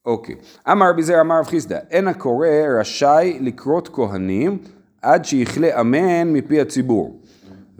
אוקיי. 0.05 0.35
אמר 0.71 0.89
רבי 0.89 1.03
זר 1.03 1.21
אמר 1.21 1.39
רב 1.39 1.45
חיסדא, 1.45 1.79
אין 1.91 2.07
הקורא 2.07 2.47
רשאי 2.79 3.37
לקרות 3.41 3.89
כהנים 3.93 4.57
עד 5.01 5.25
שיכלה 5.25 5.81
אמן 5.81 6.33
מפי 6.33 6.61
הציבור. 6.61 7.19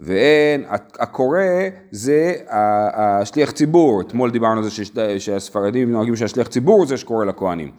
ואין, 0.00 0.64
הקורא 0.98 1.40
זה 1.90 2.34
השליח 2.94 3.50
ציבור, 3.50 4.00
אתמול 4.00 4.30
דיברנו 4.30 4.60
על 4.60 4.64
זה 4.64 4.70
שהספרדים 5.18 5.92
נוהגים 5.92 6.16
שהשליח 6.16 6.48
ציבור 6.48 6.86
זה 6.86 6.96
שקורא 6.96 7.24
לכהנים, 7.24 7.70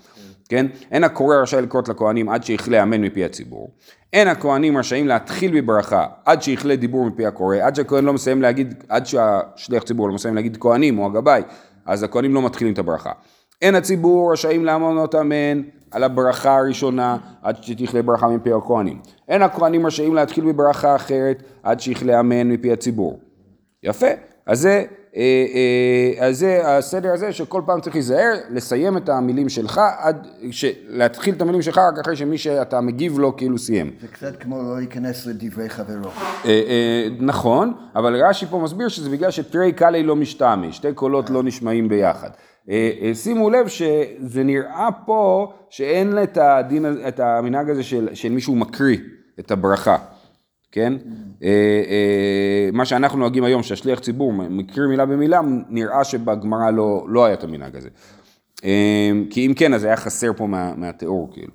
כן? 0.50 0.66
אין 0.92 1.04
הקורא 1.04 1.36
רשאי 1.36 1.62
לקרות 1.62 1.90
לכהנים 1.90 2.30
עד 2.30 2.44
שיכלה 2.44 2.84
אמן 2.84 3.02
מפי 3.02 3.26
הציבור. 3.26 3.70
אין 4.14 4.28
הכהנים 4.28 4.78
רשאים 4.78 5.08
להתחיל 5.08 5.62
בברכה 5.62 6.06
עד 6.26 6.42
שיכלה 6.42 6.76
דיבור 6.76 7.06
מפי 7.06 7.26
הקורא, 7.26 7.58
עד 7.62 7.76
שהכהן 7.76 8.06
לא 8.06 8.14
מסיים 8.14 8.42
להגיד, 8.42 8.84
עד 8.90 9.06
שהשליח 9.06 9.84
ציבור 9.84 10.08
לא 10.08 10.16
מסיים 10.16 10.36
להגיד 10.36 10.58
כהנים 10.60 11.00
או 11.00 11.06
הגבאי, 11.06 11.42
אז 11.86 12.04
הכהנים 12.04 12.34
לא 12.34 12.42
מתחילים 12.42 12.74
את 12.74 12.80
הברכה. 12.80 13.12
אין 13.62 13.76
הציבור 13.76 14.34
רשאים 14.34 14.66
לעמוד 14.66 15.16
אמן 15.16 15.62
על 15.92 16.04
הברכה 16.04 16.58
הראשונה 16.58 17.18
עד 17.42 17.64
שתכלה 17.64 18.02
ברכה 18.02 18.28
מפי 18.28 18.54
הכהנים. 18.54 19.00
אין 19.28 19.42
הכהנים 19.42 19.86
רשאים 19.86 20.16
להתחיל 20.16 20.46
בברכה 20.46 20.96
אחרת 20.96 21.44
עד 21.64 21.80
שיכלה 21.80 22.20
אמן 22.20 22.52
מפי 22.52 22.72
הציבור. 22.72 23.20
יפה, 23.84 24.08
אז 24.46 24.60
זה, 24.60 24.84
אה, 25.16 25.46
אה, 25.54 26.28
אז 26.28 26.40
זה 26.40 26.78
הסדר 26.78 27.14
הזה 27.14 27.34
שכל 27.34 27.62
פעם 27.66 27.82
צריך 27.82 27.96
להיזהר, 27.96 28.34
לסיים 28.50 28.98
את 28.98 29.10
המילים 29.10 29.50
שלך, 29.50 29.82
עד, 29.98 30.28
ש, 30.52 30.66
להתחיל 30.88 31.36
את 31.36 31.42
המילים 31.42 31.62
שלך 31.62 31.78
רק 31.78 32.00
אחרי 32.00 32.16
שמי 32.16 32.38
שאתה 32.38 32.82
מגיב 32.82 33.20
לו 33.20 33.38
כאילו 33.38 33.58
סיים. 33.58 33.92
זה 34.02 34.08
קצת 34.08 34.40
כמו 34.40 34.64
לא 34.64 34.78
להיכנס 34.78 35.26
לדברי 35.26 35.70
חברו. 35.70 36.10
אה, 36.46 36.50
אה, 36.50 37.08
נכון, 37.20 37.74
אבל 37.96 38.26
רש"י 38.26 38.46
פה 38.46 38.60
מסביר 38.60 38.88
שזה 38.88 39.10
בגלל 39.10 39.32
שתרי 39.32 39.72
קאלי 39.72 40.04
לא 40.04 40.16
משתמי, 40.16 40.72
שתי 40.72 40.94
קולות 40.94 41.30
לא 41.30 41.44
נשמעים 41.44 41.90
ביחד. 41.90 42.30
אה, 42.70 42.92
אה, 43.02 43.16
שימו 43.16 43.50
לב 43.50 43.68
שזה 43.68 44.44
נראה 44.44 44.90
פה 45.06 45.54
שאין 45.70 46.24
את, 46.24 46.38
הדין, 46.38 46.86
את 47.08 47.20
המנהג 47.20 47.70
הזה 47.70 47.84
של, 47.84 48.10
של 48.14 48.32
מישהו 48.32 48.56
מקריא 48.56 48.98
את 49.40 49.52
הברכה, 49.52 49.98
כן? 50.72 50.94
אה, 51.44 52.70
מה 52.74 52.86
שאנחנו 52.86 53.20
נוהגים 53.20 53.44
היום, 53.44 53.64
שהשליח 53.64 54.00
ציבור 54.00 54.34
מקריא 54.34 54.88
מילה 54.88 55.06
במילה, 55.06 55.42
נראה 55.70 56.04
שבגמרא 56.04 56.72
לא, 56.72 57.06
לא 57.10 57.26
היה 57.26 57.34
את 57.34 57.44
המנהג 57.44 57.76
הזה. 57.76 57.90
כי 59.30 59.48
אם 59.48 59.54
כן, 59.56 59.74
אז 59.74 59.84
היה 59.84 59.96
חסר 59.96 60.32
פה 60.38 60.48
מה, 60.48 60.74
מהתיאור, 60.78 61.30
כאילו. 61.34 61.52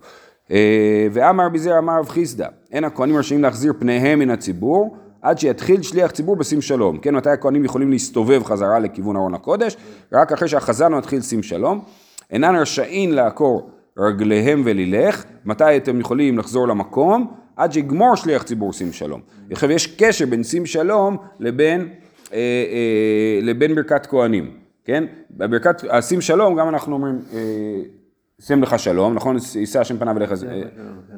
ואמר 1.13 1.49
ביזר 1.49 1.79
אמר 1.79 1.99
רב 1.99 2.09
חיסדא, 2.09 2.49
אין 2.73 2.85
הכהנים 2.85 3.17
רשאים 3.17 3.43
להחזיר 3.43 3.73
פניהם 3.79 4.19
מן 4.19 4.31
הציבור, 4.31 4.97
עד 5.23 5.39
שיתחיל 5.39 5.83
שליח 5.83 6.11
ציבור 6.11 6.37
בשים 6.37 6.61
שלום. 6.61 6.99
כן, 6.99 7.15
מתי 7.15 7.31
הכהנים 7.31 7.65
יכולים 7.65 7.91
להסתובב 7.91 8.45
חזרה 8.45 8.79
לכיוון 8.79 9.17
ארון 9.17 9.35
הקודש? 9.35 9.77
רק 10.13 10.33
אחרי 10.33 10.49
שהחזן 10.49 10.95
מתחיל 10.95 11.21
שים 11.21 11.43
שלום. 11.43 11.85
אינן 12.31 12.57
רשאים 12.57 13.13
לעקור 13.13 13.71
רגליהם 13.99 14.63
ולילך, 14.65 15.25
מתי 15.45 15.77
אתם 15.77 16.01
יכולים 16.01 16.39
לחזור 16.39 16.69
למקום? 16.69 17.35
עד 17.57 17.73
שיגמור 17.73 18.17
שליח 18.17 18.43
ציבור 18.43 18.73
שים 18.73 18.93
שלום. 18.93 19.21
עכשיו 19.51 19.71
יש 19.71 19.87
קשר 19.87 20.27
בין 20.27 20.45
שים 20.45 20.67
שלום 20.67 21.17
לבין, 21.41 21.89
אה, 22.33 22.39
אה, 22.39 23.39
לבין 23.43 23.75
ברכת 23.75 24.07
כהנים, 24.07 24.51
כן? 24.85 25.05
בברכת, 25.31 25.85
השים 25.91 26.21
שלום 26.21 26.57
גם 26.57 26.69
אנחנו 26.69 26.95
אומרים, 26.95 27.19
אה, 27.33 27.39
שים 28.41 28.63
לך 28.63 28.79
שלום, 28.79 29.15
נכון? 29.15 29.37
יישא 29.55 29.81
השם 29.81 29.99
פניו 29.99 30.17
אליך, 30.17 30.33
אה, 30.33 30.63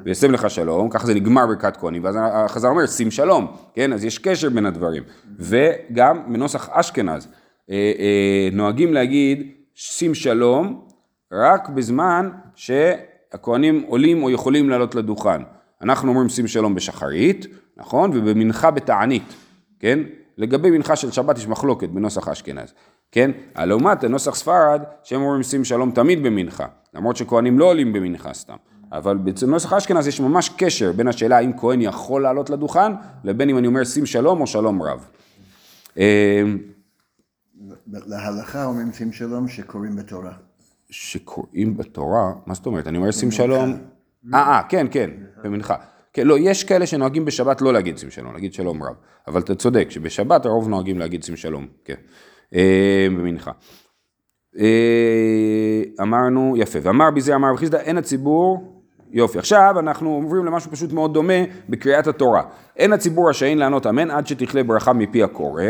וישם 0.05 0.33
לך 0.33 0.50
שלום, 0.50 0.91
ככה 0.91 1.07
זה 1.07 1.14
נגמר 1.14 1.47
ברכת 1.47 1.76
כהנים, 1.76 2.05
ואז 2.05 2.19
החז"ל 2.21 2.69
אומר 2.69 2.87
שים 2.87 3.11
שלום, 3.11 3.57
כן? 3.75 3.93
אז 3.93 4.05
יש 4.05 4.19
קשר 4.19 4.50
בין 4.50 4.67
הדברים. 4.67 5.02
וגם 5.38 6.33
בנוסח 6.33 6.69
אשכנז, 6.73 7.29
אה, 7.71 7.93
אה, 7.99 8.49
נוהגים 8.52 8.95
להגיד 8.95 9.52
שים 9.75 10.14
שלום 10.14 10.87
רק 11.33 11.69
בזמן 11.69 12.31
שהכהנים 12.55 13.85
עולים 13.88 14.23
או 14.23 14.31
יכולים 14.31 14.71
לעלות 14.71 14.95
לדוכן. 14.95 15.43
אנחנו 15.83 16.09
אומרים 16.09 16.29
שים 16.29 16.47
שלום 16.47 16.75
בשחרית, 16.75 17.47
נכון? 17.76 18.11
ובמנחה 18.14 18.71
בתענית, 18.71 19.35
כן? 19.81 19.99
לגבי 20.38 20.71
מנחה 20.71 20.97
של 20.97 21.11
שבת 21.11 21.38
יש 21.38 21.47
מחלוקת 21.47 21.88
בנוסח 21.88 22.29
אשכנז, 22.29 22.75
כן? 23.12 23.31
לעומת 23.59 24.04
נוסח 24.04 24.35
ספרד, 24.35 24.83
שהם 25.02 25.23
אומרים 25.23 25.42
שים 25.42 25.64
שלום 25.64 25.90
תמיד 25.90 26.23
במנחה, 26.23 26.66
למרות 26.95 27.16
שכהנים 27.16 27.59
לא 27.59 27.64
עולים 27.64 27.92
במנחה 27.92 28.35
סתם. 28.35 28.57
אבל 28.92 29.16
בנוסח 29.16 29.73
אשכנז 29.73 30.09
יש 30.09 30.21
ממש 30.21 30.50
קשר 30.57 30.92
בין 30.92 31.09
השאלה 31.09 31.37
האם 31.37 31.59
כהן 31.59 31.81
יכול 31.81 32.23
לעלות 32.23 32.50
לדוכן, 32.50 32.92
לבין 33.25 33.49
אם 33.49 33.59
אני 33.59 33.66
אומר 33.66 33.85
שים 33.85 34.07
שלום 34.07 34.40
או 34.40 34.47
שלום 34.47 34.83
רב. 34.83 35.07
להלכה 37.87 38.64
אומרים 38.64 38.92
שים 38.92 39.12
שלום 39.12 39.49
שקוראים 39.49 39.97
בתורה. 39.97 40.33
שקוראים 40.90 41.76
בתורה, 41.76 42.33
מה 42.47 42.54
זאת 42.54 42.66
אומרת? 42.66 42.87
אני 42.87 42.99
אומר 42.99 43.11
שים 43.11 43.31
שלום, 43.31 43.76
אה, 44.35 44.40
אה, 44.40 44.62
כן, 44.69 44.87
כן, 44.90 45.11
במנחה. 45.45 45.75
כן, 46.12 46.26
לא, 46.26 46.38
יש 46.38 46.64
כאלה 46.64 46.87
שנוהגים 46.87 47.25
בשבת 47.25 47.61
לא 47.61 47.73
להגיד 47.73 47.99
שים 47.99 48.11
שלום, 48.11 48.35
להגיד 48.35 48.54
שלום 48.54 48.83
רב. 48.83 48.95
אבל 49.28 49.40
אתה 49.40 49.54
צודק, 49.54 49.87
שבשבת 49.90 50.47
הרוב 50.47 50.69
נוהגים 50.69 50.99
להגיד 50.99 51.25
שים 51.25 51.37
שלום, 51.37 51.66
כן, 51.85 51.95
במנחה. 53.16 53.50
אה, 54.59 55.82
אמרנו, 56.02 56.54
יפה, 56.56 56.78
ואמר 56.82 57.11
בזה 57.11 57.35
אמר 57.35 57.50
רב 57.50 57.56
חיסדא, 57.56 57.78
אין 57.78 57.99
הציבור, 57.99 58.82
יופי. 59.11 59.38
עכשיו 59.38 59.75
אנחנו 59.78 60.11
עוברים 60.11 60.44
למשהו 60.44 60.71
פשוט 60.71 60.92
מאוד 60.92 61.14
דומה 61.14 61.44
בקריאת 61.68 62.06
התורה. 62.06 62.42
אין 62.76 62.92
הציבור 62.92 63.30
רשאין 63.30 63.59
לענות 63.59 63.87
אמן 63.87 64.11
עד 64.11 64.26
שתכלה 64.26 64.62
ברכה 64.62 64.92
מפי 64.92 65.23
הקורא. 65.23 65.62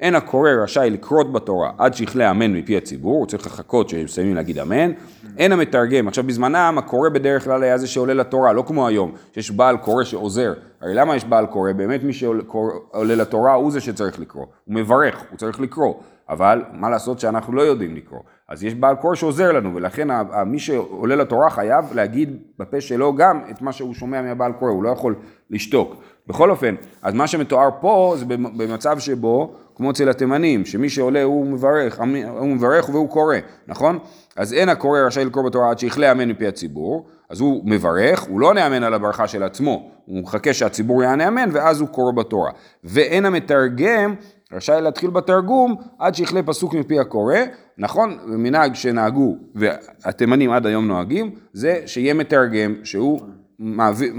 אין 0.00 0.14
הקורא 0.14 0.50
רשאי 0.50 0.90
לקרות 0.90 1.32
בתורה 1.32 1.70
עד 1.78 1.94
שיכלה 1.94 2.30
אמן 2.30 2.52
מפי 2.52 2.76
הציבור, 2.76 3.18
הוא 3.18 3.26
צריך 3.26 3.46
לחכות 3.46 3.88
שמסיימים 3.88 4.34
להגיד 4.34 4.58
אמן. 4.58 4.92
אין 5.38 5.52
המתרגם, 5.52 6.08
עכשיו 6.08 6.24
בזמנם 6.24 6.74
הקורא 6.78 7.08
בדרך 7.08 7.44
כלל 7.44 7.62
היה 7.62 7.78
זה 7.78 7.86
שעולה 7.86 8.14
לתורה, 8.14 8.52
לא 8.52 8.64
כמו 8.66 8.86
היום, 8.86 9.12
שיש 9.32 9.50
בעל 9.50 9.76
קורא 9.76 10.04
שעוזר. 10.04 10.52
הרי 10.80 10.94
למה 10.94 11.16
יש 11.16 11.24
בעל 11.24 11.46
קורא? 11.46 11.72
באמת 11.72 12.02
מי 12.02 12.12
שעולה 12.12 13.14
לתורה 13.14 13.54
הוא 13.54 13.70
זה 13.70 13.80
שצריך 13.80 14.20
לקרוא. 14.20 14.46
הוא 14.64 14.74
מברך, 14.74 15.24
הוא 15.30 15.38
צריך 15.38 15.60
לקרוא. 15.60 15.94
אבל 16.30 16.62
מה 16.72 16.90
לעשות 16.90 17.20
שאנחנו 17.20 17.52
לא 17.52 17.62
יודעים 17.62 17.96
לקרוא. 17.96 18.20
אז 18.48 18.64
יש 18.64 18.74
בעל 18.74 18.96
קורא 18.96 19.14
שעוזר 19.14 19.52
לנו, 19.52 19.74
ולכן 19.74 20.08
מי 20.46 20.58
שעולה 20.58 21.16
לתורה 21.16 21.50
חייב 21.50 21.84
להגיד 21.94 22.36
בפה 22.58 22.80
שלו 22.80 23.14
גם 23.14 23.40
את 23.50 23.62
מה 23.62 23.72
שהוא 23.72 23.94
שומע 23.94 24.22
מהבעל 24.22 24.52
קורא, 24.52 24.70
הוא 24.70 24.82
לא 24.84 24.88
יכול 24.88 25.14
לשתוק. 25.50 25.94
בכל 26.26 26.50
אופן, 26.50 26.74
אז 27.02 27.14
מה 27.14 27.26
שמתואר 27.26 27.68
פה 27.80 28.14
זה 28.18 28.24
במ- 28.24 28.58
במצב 28.58 28.98
שבו, 28.98 29.54
כמו 29.74 29.90
אצל 29.90 30.08
התימנים, 30.08 30.64
שמי 30.64 30.88
שעולה 30.88 31.22
הוא 31.22 31.46
מברך, 31.46 32.00
הוא 32.38 32.48
מברך 32.48 32.88
והוא 32.88 33.08
קורא, 33.08 33.36
נכון? 33.66 33.98
אז 34.36 34.52
אין 34.52 34.68
הקורא 34.68 35.00
רשאי 35.00 35.24
לקרוא 35.24 35.44
בתורה 35.44 35.70
עד 35.70 35.78
שיכלה 35.78 36.12
אמן 36.12 36.28
מפי 36.28 36.46
הציבור, 36.46 37.06
אז 37.30 37.40
הוא 37.40 37.62
מברך, 37.64 38.20
הוא 38.22 38.40
לא 38.40 38.54
נאמן 38.54 38.82
על 38.82 38.94
הברכה 38.94 39.28
של 39.28 39.42
עצמו, 39.42 39.90
הוא 40.06 40.22
מחכה 40.22 40.54
שהציבור 40.54 41.02
יענה 41.02 41.28
אמן 41.28 41.48
ואז 41.52 41.80
הוא 41.80 41.88
קורא 41.88 42.12
בתורה. 42.12 42.50
ואין 42.84 43.26
המתרגם 43.26 44.14
רשאי 44.52 44.80
להתחיל 44.80 45.10
בתרגום 45.10 45.76
עד 45.98 46.14
שיכלה 46.14 46.42
פסוק 46.42 46.74
מפי 46.74 47.00
הקורא, 47.00 47.36
נכון, 47.78 48.18
מנהג 48.26 48.74
שנהגו, 48.74 49.36
והתימנים 49.54 50.50
עד 50.50 50.66
היום 50.66 50.86
נוהגים, 50.86 51.30
זה 51.52 51.82
שיהיה 51.86 52.14
מתרגם, 52.14 52.74
שהוא 52.84 53.20
מעביר, 53.58 54.12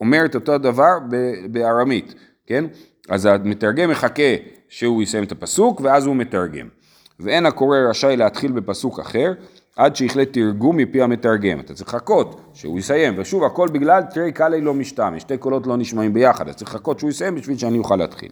אומר 0.00 0.24
את 0.24 0.34
אותו 0.34 0.58
דבר 0.58 0.98
ב- 1.10 1.46
בארמית, 1.52 2.14
כן? 2.46 2.64
אז 3.08 3.26
המתרגם 3.26 3.90
מחכה 3.90 4.22
שהוא 4.68 5.02
יסיים 5.02 5.24
את 5.24 5.32
הפסוק, 5.32 5.80
ואז 5.80 6.06
הוא 6.06 6.16
מתרגם. 6.16 6.68
ואין 7.20 7.46
הקורא 7.46 7.78
רשאי 7.78 8.16
להתחיל 8.16 8.52
בפסוק 8.52 9.00
אחר, 9.00 9.32
עד 9.76 9.96
שיכלה 9.96 10.24
תרגום 10.24 10.76
מפי 10.76 11.02
המתרגם. 11.02 11.60
אתה 11.60 11.74
צריך 11.74 11.88
לחכות 11.88 12.40
שהוא 12.54 12.78
יסיים, 12.78 13.14
ושוב, 13.18 13.44
הכל 13.44 13.68
בגלל 13.72 14.02
תרי 14.02 14.32
קאלי 14.32 14.60
לא 14.60 14.74
משתמש, 14.74 15.22
שתי 15.22 15.36
קולות 15.36 15.66
לא 15.66 15.76
נשמעים 15.76 16.14
ביחד, 16.14 16.48
אז 16.48 16.56
צריך 16.56 16.74
לחכות 16.74 16.98
שהוא 16.98 17.10
יסיים 17.10 17.34
בשביל 17.34 17.58
שאני 17.58 17.78
אוכל 17.78 17.96
להתחיל. 17.96 18.30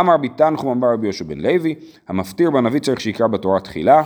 אמר 0.00 0.14
רבי 0.14 0.28
תנחום 0.28 0.70
אמר 0.70 0.92
רבי 0.92 1.06
יהושע 1.06 1.24
בן 1.24 1.38
לוי, 1.38 1.74
המפטיר 2.08 2.50
בנביא 2.50 2.80
צריך 2.80 3.00
שיקרא 3.00 3.26
בתורה 3.26 3.60
תחילה. 3.60 4.02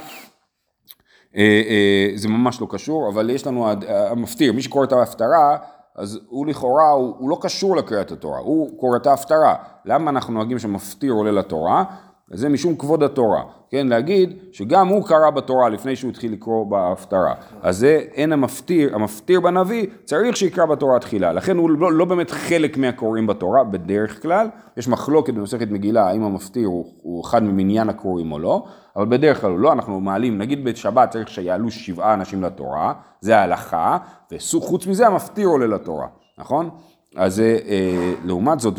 אה, 1.37 1.62
אה, 1.68 2.11
זה 2.14 2.28
ממש 2.28 2.61
לא 2.61 2.66
קשור, 2.71 3.09
אבל 3.09 3.30
יש 3.30 3.47
לנו 3.47 3.68
המפטיר, 3.88 4.52
מי 4.52 4.62
שקורא 4.62 4.85
את 4.85 4.92
ההפטרה, 4.92 5.57
אז 5.97 6.21
הוא 6.28 6.47
לכאורה, 6.47 6.90
הוא, 6.90 7.14
הוא 7.18 7.30
לא 7.30 7.38
קשור 7.40 7.76
לקריאת 7.76 8.12
התורה, 8.12 8.38
הוא 8.38 8.80
קורא 8.80 8.97
את 8.97 9.07
ההפטרה. 9.07 9.54
למה 9.85 10.11
אנחנו 10.11 10.33
נוהגים 10.33 10.59
שמפטיר 10.59 11.12
עולה 11.12 11.30
לתורה? 11.30 11.85
זה 12.30 12.49
משום 12.49 12.76
כבוד 12.76 13.02
התורה, 13.02 13.42
כן, 13.70 13.87
להגיד 13.87 14.38
שגם 14.52 14.88
הוא 14.88 15.04
קרא 15.04 15.30
בתורה 15.30 15.68
לפני 15.68 15.97
שהוא 15.97 16.11
התחיל 16.11 16.32
לקרוא 16.32 16.66
בהפטרה. 16.66 17.35
אז 17.62 17.78
זה 17.78 18.04
אין 18.14 18.32
המפטיר, 18.32 18.94
המפטיר 18.94 19.40
בנביא 19.40 19.87
צריך 20.04 20.37
שיקרא 20.37 20.66
בתורה 20.66 20.99
תחילה, 20.99 21.32
לכן 21.32 21.56
הוא 21.56 21.70
לא, 21.70 21.92
לא 21.92 22.04
באמת 22.04 22.30
חלק 22.30 22.76
מהקוראים 22.76 23.26
בתורה 23.26 23.64
בדרך 23.64 24.23
כלל, 24.23 24.49
יש 24.76 24.88
מחלוקת 24.88 25.35
במסכת 25.35 25.70
מגילה 25.70 26.08
האם 26.08 26.23
המפטיר 26.23 26.68
הוא, 26.68 26.87
הוא 27.02 27.25
אחד 27.25 27.42
ממניין 27.42 27.88
הקוראים 27.88 28.32
או 28.32 28.38
לא, 28.38 28.64
אבל 28.97 29.06
בדרך 29.06 29.40
כלל 29.40 29.50
לא, 29.50 29.73
אנחנו 29.73 30.00
מעלים, 30.00 30.38
נגיד 30.38 30.64
בשבת 30.64 31.11
צריך 31.11 31.28
שיעלו 31.28 31.70
שבעה 31.70 32.14
אנשים 32.14 32.42
לתורה, 32.42 32.92
זה 33.20 33.38
ההלכה, 33.38 33.99
וחוץ 34.32 34.87
מזה 34.87 35.06
המפטיר 35.06 35.49
עולה 35.49 35.66
לתורה, 35.66 36.06
נכון? 36.38 36.70
אז 37.16 37.40
אה, 37.40 38.14
לעומת 38.25 38.61
זאת, 38.61 38.75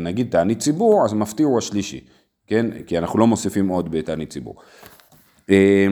נגיד 0.00 0.30
תענית 0.30 0.58
ציבור, 0.58 1.04
אז 1.04 1.12
המפטיר 1.12 1.46
הוא 1.46 1.58
השלישי. 1.58 2.00
כן? 2.46 2.66
כי 2.86 2.98
אנחנו 2.98 3.18
לא 3.18 3.26
מוסיפים 3.26 3.68
עוד 3.68 3.90
בתענית 3.90 4.30
ציבור. 4.30 4.56
אה, 5.50 5.86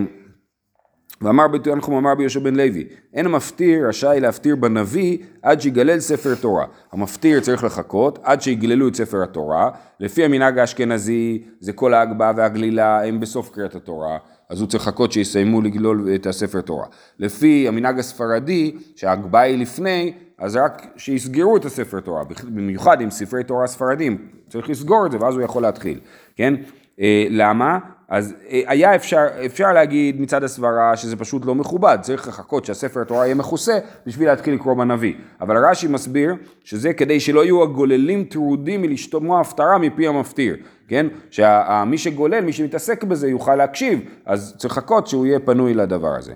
ואמר 1.20 1.49
בתנחום 1.49 1.96
אמר 1.96 2.14
ביהושע 2.14 2.40
בן 2.40 2.54
לוי, 2.54 2.84
אין 3.14 3.26
המפטיר 3.26 3.88
רשאי 3.88 4.20
להפטיר 4.20 4.56
בנביא 4.56 5.18
עד 5.42 5.61
שיגלל 5.61 6.00
ספר 6.00 6.34
תורה. 6.34 6.66
המפטיר 6.92 7.40
צריך 7.40 7.64
לחכות 7.64 8.18
עד 8.23 8.42
שיגללו 8.42 8.88
את 8.88 8.94
ספר 8.94 9.23
התורה. 9.23 9.70
לפי 10.00 10.25
המנהג 10.25 10.58
האשכנזי 10.58 11.42
זה 11.61 11.73
כל 11.73 11.94
ההגבהה 11.94 12.32
והגלילה 12.37 13.04
הם 13.06 13.20
בסוף 13.20 13.50
קריאת 13.50 13.75
התורה. 13.75 14.18
אז 14.50 14.60
הוא 14.60 14.68
צריך 14.68 14.86
לחכות 14.86 15.12
שיסיימו 15.12 15.60
לגלול 15.60 16.08
את 16.14 16.26
הספר 16.26 16.60
תורה. 16.60 16.86
לפי 17.18 17.68
המנהג 17.68 17.98
הספרדי, 17.98 18.72
שההגבהה 18.96 19.42
היא 19.42 19.58
לפני, 19.58 20.12
אז 20.38 20.56
רק 20.56 20.86
שיסגרו 20.96 21.56
את 21.56 21.64
הספר 21.64 22.00
תורה, 22.00 22.22
במיוחד 22.44 23.00
עם 23.00 23.10
ספרי 23.10 23.44
תורה 23.44 23.66
ספרדים, 23.66 24.28
צריך 24.48 24.70
לסגור 24.70 25.06
את 25.06 25.12
זה 25.12 25.18
ואז 25.20 25.34
הוא 25.34 25.42
יכול 25.42 25.62
להתחיל, 25.62 26.00
כן? 26.36 26.54
אה, 27.00 27.26
למה? 27.30 27.78
אז 28.08 28.34
אה, 28.50 28.60
היה 28.66 28.94
אפשר, 28.94 29.26
אפשר 29.46 29.72
להגיד 29.72 30.20
מצד 30.20 30.44
הסברה 30.44 30.96
שזה 30.96 31.16
פשוט 31.16 31.46
לא 31.46 31.54
מכובד, 31.54 31.98
צריך 32.02 32.28
לחכות 32.28 32.64
שהספר 32.64 33.00
התורה 33.00 33.24
יהיה 33.24 33.34
מכוסה 33.34 33.78
בשביל 34.06 34.28
להתחיל 34.28 34.54
לקרוא 34.54 34.74
בנביא. 34.74 35.14
אבל 35.40 35.66
רש"י 35.66 35.88
מסביר 35.88 36.34
שזה 36.64 36.92
כדי 36.92 37.20
שלא 37.20 37.44
יהיו 37.44 37.62
הגוללים 37.62 38.24
טרודים 38.24 38.82
מלשתומוע 38.82 39.40
הפטרה 39.40 39.78
מפי 39.78 40.08
המפטיר, 40.08 40.56
כן? 40.88 41.07
שמי 41.31 41.99
שגולל, 41.99 42.41
מי 42.41 42.53
שמתעסק 42.53 43.05
בזה 43.05 43.29
יוכל 43.29 43.55
להקשיב, 43.55 44.00
אז 44.26 44.55
צריך 44.59 44.76
לחכות 44.76 45.07
שהוא 45.07 45.26
יהיה 45.26 45.41
פנוי 45.41 45.75
לדבר 45.75 46.17
הזה. 46.17 46.33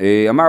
אה, 0.00 0.26
אמר 0.30 0.48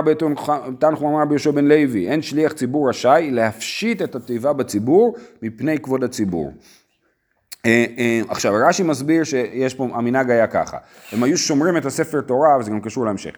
תנחום 0.78 1.14
אמר 1.14 1.24
ביהושע 1.24 1.50
בן 1.50 1.64
לוי, 1.64 2.08
אין 2.08 2.22
שליח 2.22 2.52
ציבור 2.52 2.88
רשאי 2.88 3.30
להפשיט 3.30 4.02
את 4.02 4.14
התיבה 4.14 4.52
בציבור 4.52 5.16
מפני 5.42 5.78
כבוד 5.78 6.04
הציבור. 6.04 6.52
אה, 7.66 7.84
אה, 7.98 8.20
עכשיו 8.28 8.52
רש"י 8.68 8.82
מסביר 8.82 9.24
שיש 9.24 9.74
פה, 9.74 9.88
המנהג 9.92 10.30
היה 10.30 10.46
ככה, 10.46 10.78
הם 11.12 11.22
היו 11.22 11.38
שומרים 11.38 11.76
את 11.76 11.86
הספר 11.86 12.20
תורה 12.20 12.56
וזה 12.60 12.70
גם 12.70 12.80
קשור 12.80 13.04
להמשך, 13.04 13.32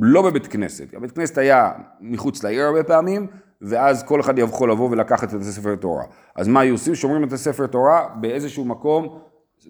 לא 0.00 0.22
בבית 0.22 0.46
כנסת, 0.46 0.94
הבית 0.94 1.10
כנסת 1.10 1.38
היה 1.38 1.72
מחוץ 2.00 2.44
לעיר 2.44 2.64
הרבה 2.64 2.82
פעמים 2.82 3.26
ואז 3.62 4.02
כל 4.02 4.20
אחד 4.20 4.38
יכול 4.38 4.70
לבוא 4.70 4.90
ולקחת 4.90 5.34
את 5.34 5.40
הספר 5.40 5.76
תורה, 5.76 6.04
אז 6.36 6.48
מה 6.48 6.60
היו 6.60 6.74
עושים? 6.74 6.94
שומרים 6.94 7.24
את 7.24 7.32
הספר 7.32 7.66
תורה 7.66 8.08
באיזשהו 8.20 8.64
מקום, 8.64 9.18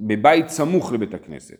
בבית 0.00 0.48
סמוך 0.48 0.92
לבית 0.92 1.14
הכנסת. 1.14 1.56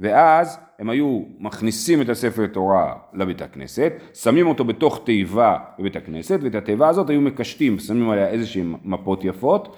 ואז 0.00 0.58
הם 0.78 0.90
היו 0.90 1.22
מכניסים 1.38 2.02
את 2.02 2.08
הספר 2.08 2.46
תורה 2.46 2.94
לבית 3.14 3.42
הכנסת, 3.42 3.92
שמים 4.14 4.46
אותו 4.46 4.64
בתוך 4.64 5.00
תיבה 5.04 5.58
בבית 5.78 5.96
הכנסת, 5.96 6.38
ואת 6.42 6.54
התיבה 6.54 6.88
הזאת 6.88 7.10
היו 7.10 7.20
מקשטים, 7.20 7.78
שמים 7.78 8.10
עליה 8.10 8.28
איזשהן 8.28 8.74
מפות 8.84 9.24
יפות, 9.24 9.76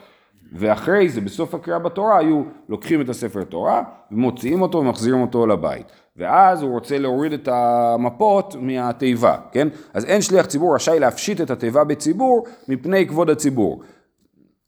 ואחרי 0.52 1.09
זה 1.09 1.20
בסוף 1.20 1.54
הקריאה 1.54 1.78
בתורה 1.78 2.18
היו 2.18 2.42
לוקחים 2.68 3.00
את 3.00 3.09
הספר 3.09 3.44
תורה 3.44 3.82
ומוציאים 4.11 4.62
אותו 4.62 4.78
ומחזירים 4.78 5.20
אותו 5.20 5.47
לבית. 5.47 5.87
ואז 6.21 6.62
הוא 6.62 6.71
רוצה 6.71 6.99
להוריד 6.99 7.33
את 7.33 7.49
המפות 7.53 8.57
מהתיבה, 8.61 9.37
כן? 9.53 9.69
אז 9.95 10.05
אין 10.05 10.23
שליח 10.23 10.47
ציבור 10.47 10.75
רשאי 10.75 10.99
להפשיט 10.99 11.41
את 11.41 11.50
התיבה 11.50 11.85
בציבור 11.85 12.47
מפני 12.69 13.07
כבוד 13.07 13.31
הציבור. 13.31 13.83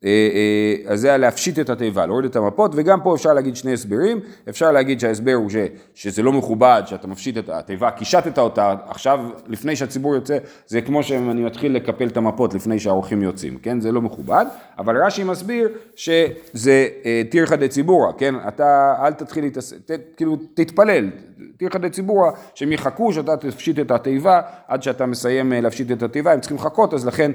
אה, 0.05 0.11
אה, 0.11 0.93
אז 0.93 1.01
זה 1.01 1.09
היה 1.09 1.17
להפשיט 1.17 1.59
את 1.59 1.71
התיבה, 1.71 2.07
להוריד 2.07 2.25
את 2.25 2.37
המפות, 2.37 2.73
וגם 2.75 3.01
פה 3.01 3.15
אפשר 3.15 3.33
להגיד 3.33 3.57
שני 3.57 3.73
הסברים, 3.73 4.21
אפשר 4.49 4.73
להגיד 4.73 5.01
שההסבר 5.01 5.33
הוא 5.33 5.51
ש, 5.51 5.57
שזה 5.95 6.23
לא 6.23 6.33
מכובד, 6.33 6.83
שאתה 6.87 7.07
מפשיט 7.07 7.39
את 7.39 7.49
התיבה, 7.49 7.91
קישטת 7.91 8.39
אותה, 8.39 8.75
עכשיו 8.89 9.21
לפני 9.47 9.77
שהציבור 9.77 10.15
יוצא, 10.15 10.39
זה 10.67 10.81
כמו 10.81 11.03
שאני 11.03 11.43
מתחיל 11.43 11.77
לקפל 11.77 12.07
את 12.07 12.17
המפות 12.17 12.55
לפני 12.55 12.79
שהאורחים 12.79 13.23
יוצאים, 13.23 13.59
כן, 13.59 13.81
זה 13.81 13.93
לא 13.93 14.03
מכובד, 14.03 14.47
אבל 14.79 15.05
רש"י 15.05 15.25
מסביר 15.25 15.69
שזה 15.97 16.89
אה, 17.05 17.23
טירחא 17.31 17.57
דציבורא, 17.57 18.13
כן, 18.19 18.35
אתה 18.49 18.95
אל 19.03 19.13
תתחיל 19.13 19.45
להתעסק, 19.45 19.77
כאילו 20.17 20.37
תתפלל, 20.55 21.11
טירחא 21.57 21.79
דציבורא, 21.79 22.31
שהם 22.55 22.73
יחכו 22.73 23.13
שאתה 23.13 23.37
תפשיט 23.37 23.79
את 23.79 23.91
התיבה 23.91 24.41
עד 24.69 24.83
שאתה 24.83 25.07
מסיים 25.07 25.53
להפשיט 25.53 25.93
את 25.93 26.03
התיבה, 26.03 26.33
הם 26.33 26.41
צריכים 26.41 26.57
לחכות, 26.57 26.95
אז 26.95 27.07
לכן 27.07 27.31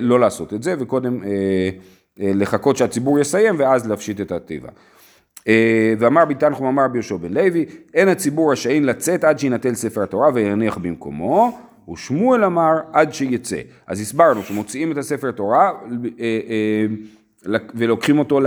לא 0.00 0.20
לעשות 0.20 0.54
את 0.54 0.62
זה, 0.62 0.74
וקודם 0.78 1.22
אה, 2.20 2.32
לחכות 2.34 2.76
שהציבור 2.76 3.18
יסיים 3.18 3.54
ואז 3.58 3.88
להפשיט 3.88 4.20
את 4.20 4.32
התיבה. 4.32 4.68
אה, 5.48 5.94
ואמר 5.98 6.24
ביתנחום 6.24 6.66
אמר 6.66 6.88
ביהושע 6.88 7.16
בן 7.16 7.32
לוי, 7.32 7.64
אין 7.94 8.08
הציבור 8.08 8.52
רשאין 8.52 8.84
לצאת 8.84 9.24
עד 9.24 9.38
שיינטל 9.38 9.74
ספר 9.74 10.02
התורה 10.02 10.28
ויניח 10.34 10.78
במקומו, 10.78 11.58
ושמואל 11.92 12.44
אמר 12.44 12.72
עד 12.92 13.14
שיצא. 13.14 13.60
אז 13.86 14.00
הסברנו 14.00 14.42
שמוציאים 14.42 14.92
את 14.92 14.96
הספר 14.96 15.30
תורה 15.30 15.70
אה, 16.20 16.86
ולוקחים 17.74 18.18
אותו 18.18 18.40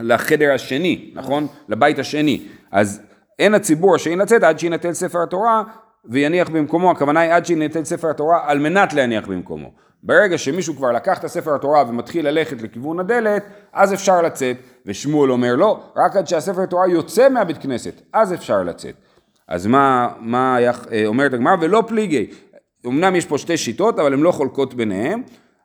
לחדר 0.00 0.52
השני, 0.52 1.10
נכון? 1.14 1.46
לבית 1.68 1.98
השני. 1.98 2.42
אז 2.70 3.00
אין 3.38 3.54
הציבור 3.54 3.94
רשאין 3.94 4.18
לצאת 4.18 4.42
עד 4.42 4.58
שיינטל 4.58 4.92
ספר 4.92 5.22
התורה 5.22 5.62
ויניח 6.04 6.48
במקומו, 6.48 6.90
הכוונה 6.90 7.20
היא 7.20 7.32
עד 7.32 7.46
שיינטל 7.46 7.84
ספר 7.84 8.10
התורה 8.10 8.40
על 8.46 8.58
מנת 8.58 8.92
להניח 8.92 9.26
במקומו. 9.26 9.70
ברגע 10.02 10.38
שמישהו 10.38 10.76
כבר 10.76 10.92
לקח 10.92 11.18
את 11.18 11.24
הספר 11.24 11.54
התורה 11.54 11.84
ומתחיל 11.88 12.28
ללכת 12.28 12.62
לכיוון 12.62 13.00
הדלת, 13.00 13.44
אז 13.72 13.94
אפשר 13.94 14.22
לצאת. 14.22 14.56
ושמואל 14.86 15.30
אומר 15.30 15.56
לא, 15.56 15.80
רק 15.96 16.16
עד 16.16 16.28
שהספר 16.28 16.62
התורה 16.62 16.88
יוצא 16.88 17.28
מהבית 17.28 17.58
כנסת, 17.58 18.00
אז 18.12 18.34
אפשר 18.34 18.62
לצאת. 18.62 18.94
אז 19.48 19.66
מה, 19.66 20.08
מה 20.20 20.58
אה, 20.92 21.06
אומרת 21.06 21.34
הגמרא? 21.34 21.56
ולא 21.60 21.84
פליגי. 21.86 22.30
אמנם 22.86 23.16
יש 23.16 23.26
פה 23.26 23.38
שתי 23.38 23.56
שיטות, 23.56 23.98
אבל 23.98 24.12
הן 24.12 24.20
לא 24.20 24.32
חולקות 24.32 24.74
ביניהן. 24.74 25.22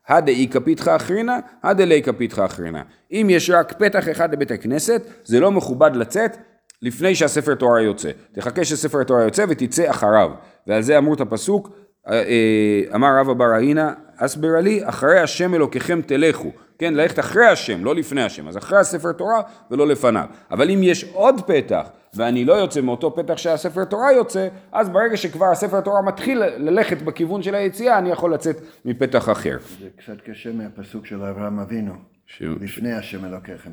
הדאי 0.08 0.48
כפיתך 0.52 0.88
אחרינה, 0.88 1.40
הדלי 1.64 2.04
כפיתך 2.04 2.42
אחרינה. 2.46 2.82
אם 3.12 3.28
יש 3.30 3.50
רק 3.50 3.74
פתח 3.74 4.10
אחד 4.10 4.34
לבית 4.34 4.52
הכנסת, 4.52 5.02
זה 5.24 5.40
לא 5.40 5.52
מכובד 5.52 5.96
לצאת 5.96 6.38
לפני 6.82 7.16
שהספר 7.16 7.56
תורה 7.56 7.82
יוצא. 7.82 8.12
תחכה 8.32 8.66
שספר 8.66 9.02
התורה 9.02 9.24
יוצא 9.24 9.46
ותצא 9.50 9.90
אחריו. 9.90 10.32
ועל 10.68 10.82
זה 10.82 10.98
אמור 10.98 11.14
את 11.14 11.22
הפסוק, 11.22 11.70
אה, 12.08 12.14
אה, 12.14 12.96
אמר 12.96 13.18
רבא 13.20 13.34
בר 13.34 13.56
אהינה, 13.56 13.94
אסברה 14.18 14.62
לי, 14.62 14.80
אחרי 14.84 15.20
השם 15.20 15.54
אלוקיכם 15.54 16.02
תלכו. 16.02 16.52
כן, 16.80 16.94
ללכת 16.94 17.20
אחרי 17.20 17.46
השם, 17.46 17.86
לא 17.86 17.96
לפני 17.96 18.24
השם. 18.24 18.48
אז 18.48 18.58
אחרי 18.58 18.80
הספר 18.80 19.12
תורה 19.12 19.42
ולא 19.72 19.88
לפניו. 19.88 20.26
אבל 20.52 20.72
אם 20.72 20.80
יש 20.84 21.04
עוד 21.14 21.42
פתח, 21.48 21.90
ואני 22.14 22.46
לא 22.46 22.54
יוצא 22.54 22.82
מאותו 22.82 23.16
פתח 23.16 23.38
שהספר 23.38 23.86
תורה 23.86 24.12
יוצא, 24.14 24.48
אז 24.72 24.90
ברגע 24.90 25.18
שכבר 25.18 25.46
הספר 25.46 25.82
תורה 25.82 26.02
מתחיל 26.02 26.44
ללכת 26.58 27.02
בכיוון 27.02 27.44
של 27.44 27.56
היציאה, 27.56 27.98
אני 27.98 28.10
יכול 28.10 28.34
לצאת 28.34 28.56
מפתח 28.86 29.30
אחר. 29.30 29.58
זה 29.80 29.88
קצת 29.98 30.22
קשה 30.26 30.52
מהפסוק 30.52 31.06
של 31.06 31.24
אברהם 31.24 31.60
אבינו, 31.60 31.94
ש... 32.38 32.42
לפני 32.62 32.94
השם 32.94 33.26
אלוקיכם. 33.26 33.72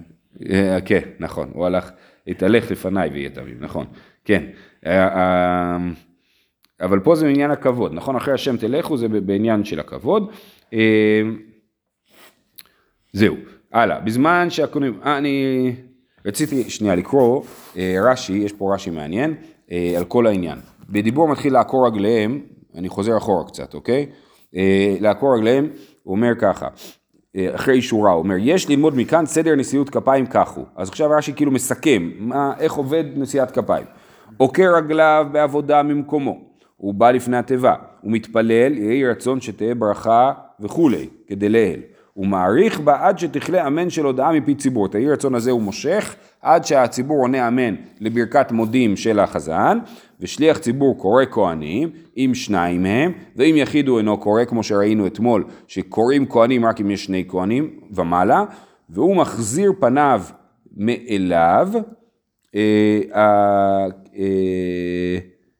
אה, 0.50 0.78
כן, 0.84 1.00
נכון, 1.20 1.50
הוא 1.54 1.66
הלך, 1.66 1.90
התהלך 2.26 2.70
לפניי 2.70 3.10
ויהיה 3.10 3.30
תמים, 3.30 3.56
נכון, 3.60 3.86
כן. 4.24 4.44
אה, 4.86 5.76
אבל 6.80 7.00
פה 7.00 7.14
זה 7.14 7.28
עניין 7.28 7.50
הכבוד, 7.50 7.92
נכון? 7.94 8.16
אחרי 8.16 8.34
השם 8.34 8.56
תלכו 8.56 8.96
זה 8.96 9.08
בעניין 9.08 9.64
של 9.64 9.80
הכבוד. 9.80 10.30
אה, 10.72 11.22
זהו, 13.12 13.36
הלאה. 13.72 14.00
בזמן 14.00 14.50
שהקונים, 14.50 15.00
אה, 15.04 15.18
אני 15.18 15.72
רציתי 16.24 16.70
שנייה 16.70 16.94
לקרוא 16.94 17.42
אה, 17.76 17.96
רש"י, 18.02 18.32
יש 18.32 18.52
פה 18.52 18.74
רש"י 18.74 18.90
מעניין, 18.90 19.34
על 19.96 20.04
כל 20.04 20.26
העניין. 20.26 20.58
בדיבור 20.88 21.28
מתחיל 21.28 21.52
לעקור 21.52 21.86
רגליהם, 21.86 22.40
אני 22.74 22.88
חוזר 22.88 23.16
אחורה 23.16 23.44
קצת, 23.48 23.74
אוקיי? 23.74 24.06
לעקור 25.00 25.36
רגליהם, 25.36 25.68
הוא 26.02 26.16
אומר 26.16 26.32
ככה, 26.38 26.68
אחרי 27.54 27.82
שורה, 27.82 28.10
הוא 28.10 28.18
אומר, 28.18 28.34
יש 28.38 28.68
ללמוד 28.68 28.94
מכאן 28.96 29.26
סדר 29.26 29.54
נשיאות 29.54 29.90
כפיים 29.90 30.26
כך 30.26 30.50
הוא. 30.50 30.64
אז 30.76 30.88
עכשיו 30.88 31.10
רש"י 31.10 31.32
כאילו 31.32 31.50
מסכם, 31.50 32.10
מה, 32.18 32.52
איך 32.58 32.72
עובד 32.72 33.04
נשיאת 33.16 33.50
כפיים. 33.50 33.86
עוקר 34.36 34.76
רגליו 34.76 35.26
בעבודה 35.32 35.82
ממקומו. 35.82 36.40
הוא 36.76 36.94
בא 36.94 37.10
לפני 37.10 37.36
התיבה, 37.36 37.74
הוא 38.00 38.12
מתפלל, 38.12 38.78
יהי 38.78 39.06
רצון 39.06 39.40
שתהיה 39.40 39.74
ברכה 39.74 40.32
וכולי, 40.60 41.08
כדלהל. 41.26 41.80
הוא 42.16 42.26
מעריך 42.26 42.80
בה 42.80 43.06
עד 43.06 43.18
שתכלה 43.18 43.66
אמן 43.66 43.90
של 43.90 44.04
הודעה 44.04 44.32
מפי 44.32 44.54
ציבור. 44.54 44.86
את 44.86 44.94
היהי 44.94 45.10
רצון 45.10 45.34
הזה 45.34 45.50
הוא 45.50 45.62
מושך 45.62 46.16
עד 46.42 46.64
שהציבור 46.64 47.22
עונה 47.22 47.48
אמן 47.48 47.74
לברכת 48.00 48.52
מודים 48.52 48.96
של 48.96 49.18
החזן, 49.18 49.78
ושליח 50.20 50.58
ציבור 50.58 50.98
קורא 50.98 51.24
כהנים, 51.30 51.90
אם 52.16 52.30
שניים 52.34 52.82
מהם, 52.82 53.12
ואם 53.36 53.54
יחיד 53.58 53.88
הוא 53.88 53.98
אינו 53.98 54.18
קורא, 54.18 54.44
כמו 54.44 54.62
שראינו 54.62 55.06
אתמול, 55.06 55.44
שקוראים 55.66 56.26
כהנים 56.26 56.64
רק 56.64 56.80
אם 56.80 56.90
יש 56.90 57.04
שני 57.04 57.24
כהנים 57.28 57.70
ומעלה, 57.90 58.44
והוא 58.90 59.16
מחזיר 59.16 59.72
פניו 59.80 60.22
מאליו, 60.76 61.68
אה, 62.54 63.00
אה, 63.14 63.86
אה, 64.16 65.18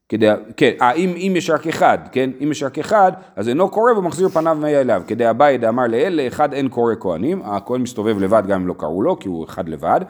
כדי, 0.09 0.29
כן, 0.57 0.71
אה, 0.83 0.93
אם, 0.93 1.15
אם 1.17 1.33
יש 1.37 1.51
רק 1.51 1.67
אחד, 1.67 1.99
כן, 2.13 2.31
אם 2.43 2.51
יש 2.51 2.63
רק 2.63 2.79
אחד, 2.79 3.13
אז 3.37 3.49
אינו 3.49 3.69
קורא 3.69 3.93
ומחזיר 3.93 4.29
פניו 4.29 4.57
מאליו, 4.61 5.03
כדי 5.07 5.31
אביי 5.31 5.59
דאמר 5.59 5.87
לאל, 5.87 6.21
לאחד 6.25 6.53
אין 6.53 6.69
קורא 6.69 6.95
כהנים, 7.01 7.43
הכהן 7.45 7.81
מסתובב 7.81 8.19
לבד 8.19 8.43
גם 8.49 8.61
אם 8.61 8.67
לא 8.67 8.75
קראו 8.79 9.03
לו, 9.03 9.19
כי 9.19 9.29
הוא 9.29 9.45
אחד 9.45 9.69
לבד, 9.69 10.01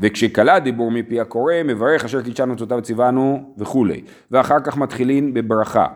וכשכלה 0.00 0.58
דיבור 0.58 0.90
מפי 0.90 1.20
הקורא, 1.20 1.54
מברך 1.64 2.04
אשר 2.04 2.22
קידשנו 2.22 2.54
תותיו 2.54 2.78
וציוונו 2.78 3.54
וכולי, 3.58 4.02
ואחר 4.30 4.60
כך 4.64 4.76
מתחילים 4.76 5.34
בברכה. 5.34 5.86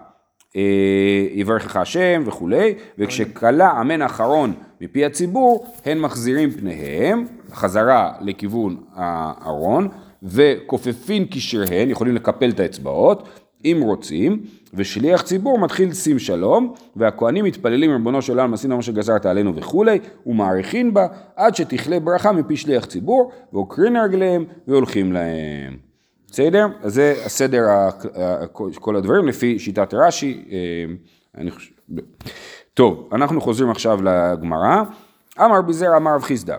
אה, 0.57 1.27
יברכך 1.33 1.77
השם 1.77 2.23
וכולי, 2.27 2.75
וכשכלה 2.99 3.81
אמן 3.81 4.03
אחרון 4.03 4.53
מפי 4.81 5.05
הציבור, 5.05 5.67
הן 5.85 5.99
מחזירים 5.99 6.51
פניהם, 6.51 7.27
חזרה 7.55 8.13
לכיוון 8.21 8.77
הארון, 8.95 9.89
וכופפין 10.23 11.25
קשריהן, 11.25 11.91
יכולים 11.91 12.15
לקפל 12.15 12.51
את 12.51 12.61
האצבעות, 12.61 13.29
אם 13.65 13.81
רוצים, 13.83 14.43
ושליח 14.75 15.23
ציבור 15.23 15.59
מתחיל 15.59 15.93
שים 15.93 16.19
שלום, 16.19 16.75
והכהנים 16.97 17.45
מתפללים 17.45 17.91
ריבונו 17.91 18.23
של 18.23 18.33
עולם 18.33 18.55
עשינו 18.55 18.77
מה 18.77 18.83
שגזרת 18.83 19.27
עלינו 19.27 19.57
וכולי, 19.57 19.99
ומעריכין 20.27 20.95
בה, 20.95 21.07
עד 21.37 21.57
שתכלה 21.57 22.01
ברכה 22.01 22.33
מפי 22.33 22.57
שליח 22.57 22.85
ציבור, 22.85 23.33
ועוקרין 23.53 23.97
רגליהם 23.97 24.45
והולכים 24.69 25.13
להם. 25.13 25.77
בסדר? 26.31 26.67
אז 26.83 26.95
זה 26.95 27.15
הסדר, 27.25 27.63
כל 28.53 28.97
הדברים 28.97 29.29
לפי 29.29 29.59
שיטת 29.59 29.95
רש"י. 29.95 30.45
אה. 31.39 31.45
טוב, 32.75 33.09
אנחנו 33.13 33.41
חוזרים 33.41 33.71
עכשיו 33.71 33.99
לגמרא. 34.03 34.83
אמר 35.41 35.63
ביזר 35.63 35.97
אמר 35.97 36.15
רב 36.15 36.23
חיסדא. 36.23 36.57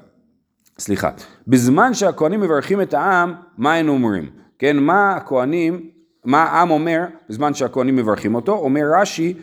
סליחה. 0.79 1.09
בזמן 1.47 1.93
שהכהנים 1.93 2.41
מברכים 2.41 2.81
את 2.81 2.93
העם, 2.93 3.33
מה 3.57 3.73
הם 3.73 3.89
אומרים? 3.89 4.29
כן, 4.59 4.77
מה 4.77 5.15
הכהנים, 5.15 5.89
מה 6.25 6.43
העם 6.43 6.71
אומר 6.71 7.05
בזמן 7.29 7.53
שהכהנים 7.53 7.95
מברכים 7.95 8.35
אותו? 8.35 8.51
אומר 8.51 8.81
רש"י, 8.99 9.33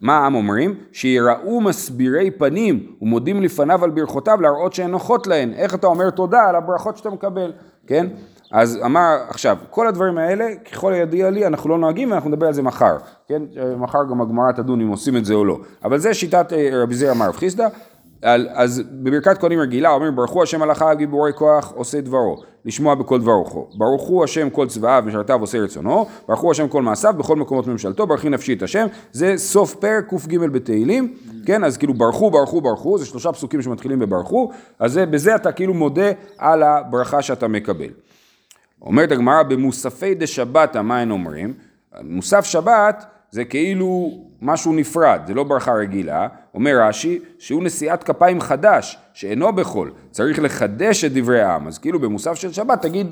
מה 0.00 0.18
העם 0.18 0.34
אומרים? 0.34 0.74
שיראו 0.92 1.60
מסבירי 1.60 2.30
פנים 2.30 2.92
ומודים 3.02 3.42
לפניו 3.42 3.84
על 3.84 3.90
ברכותיו 3.90 4.40
להראות 4.40 4.72
שהן 4.72 4.90
נוחות 4.90 5.26
להן. 5.26 5.52
איך 5.52 5.74
אתה 5.74 5.86
אומר 5.86 6.10
תודה 6.10 6.42
על 6.42 6.56
הברכות 6.56 6.96
שאתה 6.96 7.10
מקבל, 7.10 7.52
כן? 7.86 8.06
אז 8.52 8.78
אמר, 8.84 9.16
עכשיו, 9.28 9.56
כל 9.70 9.86
הדברים 9.86 10.18
האלה, 10.18 10.46
ככל 10.72 10.92
הידיע 10.92 11.30
לי, 11.30 11.46
אנחנו 11.46 11.70
לא 11.70 11.78
נוהגים 11.78 12.10
ואנחנו 12.10 12.30
נדבר 12.30 12.46
על 12.46 12.52
זה 12.52 12.62
מחר, 12.62 12.96
כן? 13.28 13.42
מחר 13.78 13.98
גם 14.10 14.20
הגמרא 14.20 14.52
תדון 14.52 14.80
אם 14.80 14.88
עושים 14.88 15.16
את 15.16 15.24
זה 15.24 15.34
או 15.34 15.44
לא. 15.44 15.58
אבל 15.84 15.98
זה 15.98 16.14
שיטת 16.14 16.52
אה, 16.52 16.70
רבי 16.72 16.94
זיר 16.94 17.12
אמר 17.12 17.28
רב 17.28 17.36
חיסדא. 17.36 17.68
על, 18.22 18.48
אז 18.52 18.82
בברכת 18.90 19.38
כהנים 19.38 19.60
רגילה 19.60 19.90
אומרים 19.90 20.16
ברכו 20.16 20.42
השם 20.42 20.60
מלאכיו 20.60 20.94
גיבורי 20.96 21.32
כוח 21.34 21.72
עושה 21.76 22.00
דברו 22.00 22.42
לשמוע 22.64 22.94
בכל 22.94 23.20
דברו. 23.20 23.68
ברכו 23.74 24.24
השם 24.24 24.50
כל 24.50 24.68
צבאיו 24.68 25.02
משרתיו 25.06 25.40
עושה 25.40 25.58
רצונו 25.58 26.06
ברכו 26.28 26.50
השם 26.50 26.68
כל 26.68 26.82
מעשיו 26.82 27.14
בכל 27.18 27.36
מקומות 27.36 27.66
ממשלתו 27.66 28.06
ברכי 28.06 28.28
נפשי 28.28 28.52
את 28.52 28.62
השם. 28.62 28.86
זה 29.12 29.34
סוף 29.36 29.74
פרק 29.74 30.04
קג 30.08 30.38
בתהילים 30.38 31.14
כן? 31.46 31.64
אז 31.64 31.76
כאילו 31.76 31.94
ברכו 31.94 32.30
ברכו 32.30 32.60
ברכו 32.60 32.98
זה 32.98 33.06
שלושה 33.06 33.32
פסוקים 33.32 33.62
שמתחילים 33.62 33.98
בברכו 33.98 34.50
אז 34.78 34.92
זה, 34.92 35.06
בזה 35.06 35.34
אתה 35.34 35.52
כאילו 35.52 35.74
מודה 35.74 36.10
על 36.38 36.62
הברכה 36.62 37.22
שאתה 37.22 37.48
מקבל. 37.48 37.90
אומרת 38.82 39.12
הגמרא 39.12 39.42
במוספי 39.42 40.14
דשבתא 40.14 40.78
מה 40.82 40.98
הם 40.98 41.10
אומרים? 41.10 41.54
מוסף 42.02 42.44
שבת 42.44 43.15
זה 43.36 43.44
כאילו 43.44 44.18
משהו 44.42 44.72
נפרד, 44.72 45.20
זה 45.26 45.34
לא 45.34 45.42
ברכה 45.42 45.72
רגילה, 45.72 46.28
אומר 46.54 46.80
רש"י 46.80 47.18
שהוא 47.38 47.62
נשיאת 47.62 48.04
כפיים 48.04 48.40
חדש, 48.40 48.98
שאינו 49.12 49.52
בחול, 49.52 49.92
צריך 50.10 50.38
לחדש 50.38 51.04
את 51.04 51.12
דברי 51.12 51.40
העם, 51.42 51.66
אז 51.66 51.78
כאילו 51.78 51.98
במוסף 51.98 52.34
של 52.34 52.52
שבת 52.52 52.82
תגיד 52.82 53.06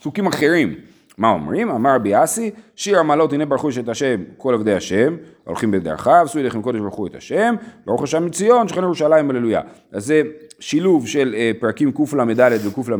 פסוקים 0.00 0.26
אחרים. 0.26 0.74
מה 1.18 1.30
אומרים? 1.30 1.70
אמר 1.70 1.94
רבי 1.94 2.24
אסי, 2.24 2.50
שיר 2.76 2.98
המעלות 2.98 3.32
הנה 3.32 3.46
ברכו 3.46 3.68
את 3.80 3.88
השם 3.88 4.22
כל 4.36 4.54
עבדי 4.54 4.74
השם, 4.74 5.16
הולכים 5.44 5.70
בדרכיו, 5.70 6.22
עשו 6.24 6.38
ידיכם 6.38 6.62
קודש 6.62 6.80
ברכו 6.80 7.06
את 7.06 7.14
השם, 7.14 7.54
ברוך 7.86 8.02
השם 8.02 8.26
מציון, 8.26 8.68
שכן 8.68 8.82
ירושלים 8.82 9.30
הללויה. 9.30 9.60
אז 9.92 10.06
זה 10.06 10.22
שילוב 10.60 11.06
של 11.06 11.34
אה, 11.38 11.50
פרקים 11.60 11.92
קל"ד 11.92 12.66
וקל"ה 12.66 12.96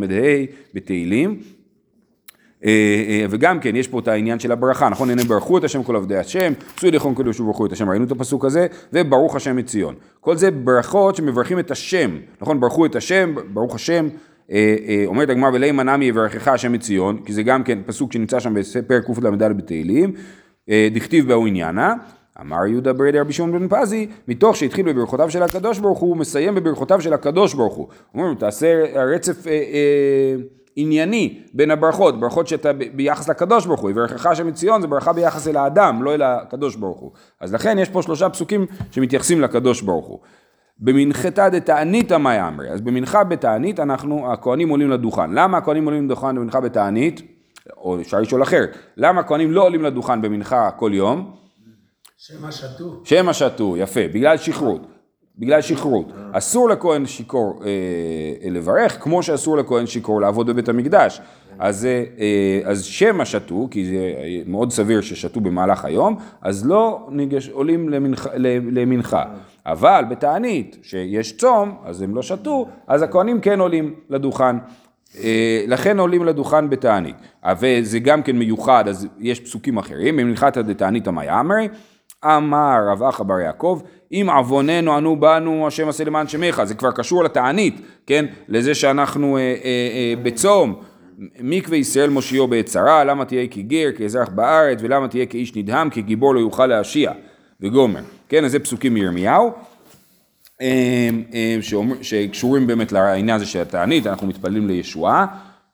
בתהילים. 0.75 1.41
אה, 2.65 2.71
אה, 3.09 3.27
וגם 3.31 3.61
כן, 3.61 3.77
יש 3.77 3.89
פה 3.89 3.99
את 3.99 4.09
העניין 4.09 4.39
של 4.39 4.53
הברכה, 4.53 4.89
נכון? 4.89 5.11
הנה 5.11 5.25
ברכו 5.25 5.59
את 5.59 5.65
השם 5.65 5.83
כל 5.83 5.97
עבדי 5.97 6.17
השם, 6.17 6.53
עשו 6.77 6.87
ידיכם 6.87 7.15
קדוש 7.15 7.41
וברכו 7.41 7.67
את 7.67 7.73
השם, 7.73 7.91
ראינו 7.91 8.05
את 8.05 8.11
הפסוק 8.11 8.45
הזה, 8.45 8.67
וברוך 8.93 9.37
השם 9.37 9.57
מציון. 9.57 9.95
כל 10.21 10.37
זה 10.37 10.51
ברכות 10.51 11.17
שמברכים 11.17 11.59
את 11.59 11.71
השם, 11.71 12.11
נכון? 12.41 12.61
ברכו 12.61 12.87
את 12.87 12.97
השם, 12.97 13.35
ברוך 13.53 13.75
השם, 13.75 14.09
אה, 14.53 15.03
אומרת 15.07 15.29
הגמרא 15.29 15.51
ולא 15.55 15.73
מנעמי 15.73 16.05
יברכך 16.05 16.49
השם 16.49 16.73
מציון, 16.73 17.19
כי 17.25 17.33
זה 17.33 17.43
גם 17.43 17.65
כן 17.65 17.79
פסוק 17.87 18.13
שנמצא 18.13 18.41
שם 18.41 18.55
בפרק 18.55 19.05
קל"ד 19.05 19.43
בתהילים, 19.43 20.13
דכתיב 20.93 21.29
באו 21.29 21.47
עניינה. 21.47 21.95
אמר 22.41 22.67
יהודה 22.67 22.93
ברדי 22.93 23.21
רבי 23.21 23.33
שמעון 23.33 23.53
בן 23.53 23.69
פזי, 23.69 24.07
מתוך 24.29 24.57
שהתחיל 24.57 24.93
בברכותיו 24.93 25.31
של 25.31 25.43
הקדוש 25.43 25.79
ברוך 25.79 25.99
הוא, 25.99 26.09
הוא 26.09 26.17
מסיים 26.17 26.55
בברכותיו 26.55 27.01
של 27.01 27.13
הקדוש 27.13 27.55
ברוך 27.55 27.75
הוא. 27.75 27.89
אומרים, 28.15 28.35
תעשה 28.35 28.83
רצף... 29.15 29.47
אה, 29.47 29.53
אה, 29.53 30.35
ענייני 30.77 31.41
בין 31.55 31.71
הברכות, 31.71 32.21
ברכות 32.21 32.47
שאתה 32.47 32.71
ביחס 32.73 33.29
לקדוש 33.29 33.67
ברוך 33.67 33.81
הוא, 33.81 33.91
יברכך 33.91 34.27
השם 34.27 34.47
מציון 34.47 34.81
זה 34.81 34.87
ברכה 34.87 35.13
ביחס 35.13 35.49
אל 35.49 35.57
האדם, 35.57 36.03
לא 36.03 36.15
אל 36.15 36.23
הקדוש 36.23 36.77
ברוך 36.77 37.01
הוא. 37.01 37.11
אז 37.41 37.55
לכן 37.55 37.79
יש 37.79 37.89
פה 37.89 38.03
שלושה 38.03 38.29
פסוקים 38.29 38.67
שמתייחסים 38.91 39.41
לקדוש 39.41 39.83
ברוך 39.83 40.07
הוא. 40.07 40.19
במנחתא 40.79 41.49
דתעניתא 41.49 42.17
מאי 42.17 42.49
אמרי, 42.49 42.71
אז 42.71 42.81
במנחה 42.81 43.25
בתענית 43.25 43.81
אנחנו, 43.81 44.33
הכהנים 44.33 44.69
עולים 44.69 44.91
לדוכן. 44.91 45.31
למה 45.31 45.59
הכהנים 45.59 45.85
עולים 45.85 46.05
לדוכן 46.05 46.37
במנחה 46.37 46.61
בתענית? 46.61 47.23
או 47.77 48.01
אפשר 48.01 48.21
לשאול 48.21 48.43
אחרת, 48.43 48.77
למה 48.97 49.21
הכהנים 49.21 49.53
לא 49.53 49.63
עולים 49.63 49.83
לדוכן 49.83 50.23
במנחה 50.23 50.71
כל 50.71 50.91
יום? 50.95 51.37
שמא 52.17 52.51
שתו. 52.51 53.01
שמא 53.05 53.33
שתו, 53.33 53.77
יפה, 53.77 54.01
בגלל 54.15 54.37
שכרות. 54.37 54.87
בגלל 55.39 55.61
שכרות. 55.61 56.13
אסור 56.33 56.69
לכהן 56.69 57.07
שיכור 57.07 57.63
אה, 57.65 58.51
לברך, 58.51 59.03
כמו 59.03 59.23
שאסור 59.23 59.57
לכהן 59.57 59.87
שיכור 59.87 60.21
לעבוד 60.21 60.47
בבית 60.47 60.69
המקדש. 60.69 61.21
אז, 61.59 61.85
אה, 61.87 62.61
אז 62.65 62.85
שמא 62.85 63.25
שתו, 63.25 63.69
כי 63.71 63.85
זה 63.85 64.13
מאוד 64.47 64.73
סביר 64.73 65.01
ששתו 65.01 65.41
במהלך 65.41 65.85
היום, 65.85 66.17
אז 66.43 66.67
לא 66.67 67.09
ניגש, 67.11 67.49
עולים 67.49 67.89
למנחה, 67.89 68.31
למנחה. 68.73 69.25
אבל 69.67 70.05
בתענית, 70.11 70.77
שיש 70.83 71.37
צום, 71.37 71.77
אז 71.85 72.03
הם 72.03 72.15
לא 72.15 72.23
שתו, 72.23 72.67
אז 72.87 73.03
הכהנים 73.03 73.41
כן 73.41 73.61
עולים 73.61 73.95
לדוכן. 74.11 74.57
אה, 75.19 75.65
לכן 75.67 75.99
עולים 75.99 76.25
לדוכן 76.25 76.71
בתענית. 76.71 77.17
וזה 77.61 77.99
גם 77.99 78.23
כן 78.23 78.37
מיוחד, 78.37 78.89
אז 78.89 79.07
יש 79.19 79.41
פסוקים 79.41 79.79
אחרים, 79.79 80.17
במנחתא 80.17 80.63
דתעניתא 80.63 81.11
מאי 81.11 81.41
אמרי, 81.41 81.69
אמר 82.25 82.79
רב 82.89 83.03
אחא 83.03 83.23
בר 83.25 83.41
יעקב, 83.41 83.81
אם 84.13 84.27
עווננו 84.31 84.97
ענו 84.97 85.21
בנו 85.21 85.67
השם 85.67 85.89
עשה 85.89 86.05
למען 86.05 86.29
שמך, 86.29 86.65
זה 86.65 86.75
כבר 86.75 86.91
קשור 86.93 87.25
לתענית, 87.25 87.81
כן? 88.07 88.25
לזה 88.49 88.75
שאנחנו 88.75 89.37
אה, 89.37 89.43
אה, 89.43 89.55
אה, 89.65 90.15
בצום. 90.23 90.75
מקווה 91.41 91.77
ישראל 91.77 92.11
מושיעו 92.11 92.49
בעת 92.49 92.67
צרה, 92.67 93.05
למה 93.05 93.25
תהיה 93.25 93.47
כגר, 93.47 93.89
כאזרח 93.97 94.29
בארץ, 94.29 94.79
ולמה 94.83 95.09
תהיה 95.09 95.27
כאיש 95.27 95.57
נדהם, 95.57 95.91
כגיבור 95.91 96.35
לא 96.35 96.41
יוכל 96.41 96.67
להשיע, 96.67 97.13
וגומר. 97.61 98.01
כן, 98.29 98.45
אז 98.45 98.51
זה 98.51 98.59
פסוקים 98.59 98.95
מירמיהו, 98.95 99.53
אה, 100.61 101.11
אה, 101.35 101.57
שקשורים 102.03 102.67
באמת 102.67 102.93
לעניין 102.93 103.37
הזה 103.37 103.47
של 103.47 103.61
התענית, 103.61 104.07
אנחנו 104.07 104.27
מתפללים 104.27 104.69
לישועה, 104.69 105.27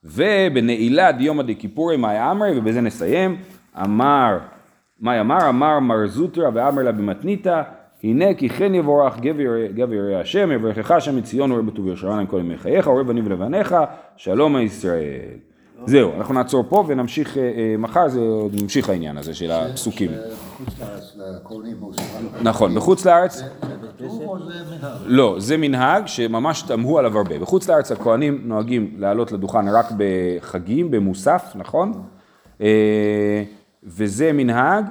ובנעילה 0.05 1.13
דיומא 1.13 1.43
דכיפורי 1.43 1.97
מאי 1.97 2.31
אמרי, 2.31 2.59
ובזה 2.59 2.81
נסיים, 2.81 3.37
אמר 3.85 4.39
מאי 5.01 5.21
אמר? 5.21 5.49
אמר 5.49 5.81
מר 5.81 6.07
זוטרא 6.07 6.51
ואמר 6.55 6.83
לה 6.83 6.93
במתניתא, 6.93 7.63
הנה 8.05 8.35
כי 8.35 8.49
כן 8.49 8.75
יבורך 8.75 9.21
גבר 9.75 9.95
ירא 9.95 10.21
השם, 10.21 10.53
יברכך 10.53 10.91
השם 10.91 11.17
מציון 11.17 11.53
וראה 11.53 11.63
בטוב 11.63 11.87
ירושלים 11.87 12.27
כל 12.27 12.39
ימי 12.41 12.59
חייך, 12.59 12.87
וראה 12.87 13.05
בנים 13.05 13.27
ולבניך, 13.27 13.75
שלום 14.17 14.57
הישראל. 14.57 15.21
זהו, 15.87 16.13
אנחנו 16.17 16.35
נעצור 16.35 16.65
פה 16.69 16.85
ונמשיך, 16.89 17.39
אה, 17.39 17.43
אה, 17.43 17.75
מחר 17.79 18.09
זה 18.09 18.21
עוד 18.21 18.63
ממשיך 18.63 18.89
העניין 18.89 19.19
הזה 19.19 19.35
של 19.35 19.51
הפסוקים. 19.51 20.11
נכון, 22.43 22.75
בחוץ 22.75 23.07
לארץ? 23.07 23.43
לא, 25.05 25.35
זה 25.39 25.57
מנהג 25.57 26.07
שממש 26.07 26.63
תמהו 26.63 26.99
עליו 26.99 27.19
הרבה. 27.19 27.39
בחוץ 27.39 27.69
לארץ 27.69 27.93
הכהנים 27.93 28.41
נוהגים 28.45 28.95
לעלות 28.99 29.33
לדוכן 29.33 29.69
רק 29.69 29.87
בחגים, 29.97 30.91
במוסף, 30.91 31.53
נכון? 31.55 31.93
וזה 33.85 34.33
מנהג 34.33 34.85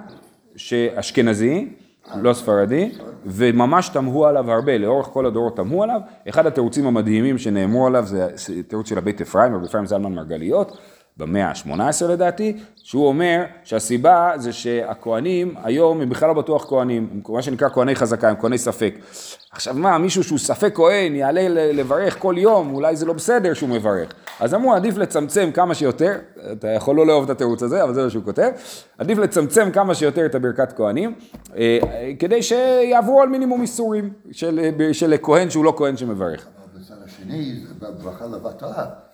שאשכנזי, 0.56 1.74
לא 2.16 2.34
ספרדי, 2.34 2.92
וממש 3.26 3.90
תמהו 3.90 4.26
עליו 4.26 4.52
הרבה, 4.52 4.78
לאורך 4.78 5.08
כל 5.08 5.26
הדורות 5.26 5.56
תמהו 5.56 5.84
עליו. 5.84 6.02
אחד 6.30 6.46
התירוצים 6.46 6.88
המדהימים 6.88 7.38
שנאמרו 7.38 7.88
עליו 7.88 8.06
זה 8.06 8.28
תירוץ 8.68 8.90
של 8.90 8.98
הבית 8.98 9.22
אפרים, 9.22 9.56
רבי 9.56 9.66
אפרים 9.66 9.86
זלמן 9.86 10.14
מרגליות, 10.14 10.78
במאה 11.18 11.48
ה-18 11.48 12.06
לדעתי, 12.10 12.58
שהוא 12.76 13.08
אומר 13.08 13.44
שהסיבה 13.64 14.32
זה 14.36 14.54
שהכוהנים 14.54 15.56
היום 15.64 16.02
הם 16.02 16.10
בכלל 16.10 16.28
לא 16.28 16.34
בטוח 16.34 16.66
כוהנים, 16.66 17.10
הם 17.12 17.36
מה 17.36 17.42
שנקרא 17.42 17.70
כהני 17.70 17.96
חזקה, 17.96 18.30
הם 18.30 18.36
כהני 18.40 18.58
ספק. 18.58 18.96
עכשיו 19.52 19.74
מה, 19.74 19.98
מישהו 19.98 20.24
שהוא 20.24 20.40
ספק 20.40 20.72
כהן 20.76 21.16
יעלה 21.16 21.72
לברך 21.74 22.20
כל 22.20 22.36
יום, 22.38 22.74
אולי 22.74 22.96
זה 22.96 23.06
לא 23.06 23.14
בסדר 23.14 23.54
שהוא 23.54 23.70
מברך. 23.70 24.14
אז 24.40 24.54
אמרו 24.54 24.74
עדיף 24.74 24.98
לצמצם 24.98 25.50
כמה 25.54 25.76
שיותר, 25.76 26.18
אתה 26.52 26.68
יכול 26.68 26.96
לא 26.96 27.08
לאהוב 27.08 27.24
את 27.24 27.30
התירוץ 27.30 27.64
הזה, 27.64 27.84
אבל 27.84 27.94
זה 27.94 28.04
מה 28.04 28.10
שהוא 28.10 28.24
כותב, 28.24 28.50
עדיף 28.98 29.18
לצמצם 29.18 29.72
כמה 29.72 29.96
שיותר 29.96 30.26
את 30.26 30.36
הברכת 30.36 30.74
כהנים, 30.74 31.14
אה, 31.56 31.80
כדי 32.20 32.44
שיעברו 32.44 33.22
על 33.22 33.30
מינימום 33.30 33.62
איסורים 33.62 34.14
של, 34.32 34.70
של 34.92 35.16
כהן 35.22 35.50
שהוא 35.50 35.66
לא 35.66 35.74
כהן 35.78 35.98
שמברך. 35.98 36.48
אבל 36.58 36.82
בצד 36.82 36.96
השני, 37.06 37.56
זה 37.68 37.74
ברכה 38.04 38.26
לבטלה. 38.26 39.07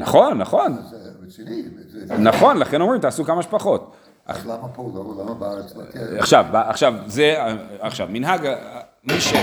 נכון, 0.00 0.38
נכון, 0.38 0.76
זה 0.90 0.96
רציני. 1.26 1.62
נכון, 2.18 2.56
לכן 2.56 2.80
אומרים 2.80 3.00
תעשו 3.00 3.24
כמה 3.24 3.42
שפחות. 3.42 3.92
אז 4.26 4.46
למה 4.46 4.68
פה 4.68 4.90
לא? 4.94 5.14
למה 5.22 5.34
בארץ? 5.34 5.76
לא? 5.76 5.82
עכשיו, 6.18 6.46
עכשיו, 6.52 6.94
זה, 7.06 7.36
עכשיו, 7.80 8.08
מנהג, 8.10 8.48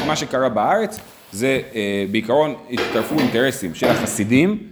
מה 0.07 0.15
שקרה 0.15 0.49
בארץ, 0.49 0.99
זה 1.31 1.61
אה, 1.75 2.05
בעיקרון 2.11 2.55
התקרפו 2.69 3.19
אינטרסים 3.19 3.75
של 3.75 3.87
החסידים 3.87 4.63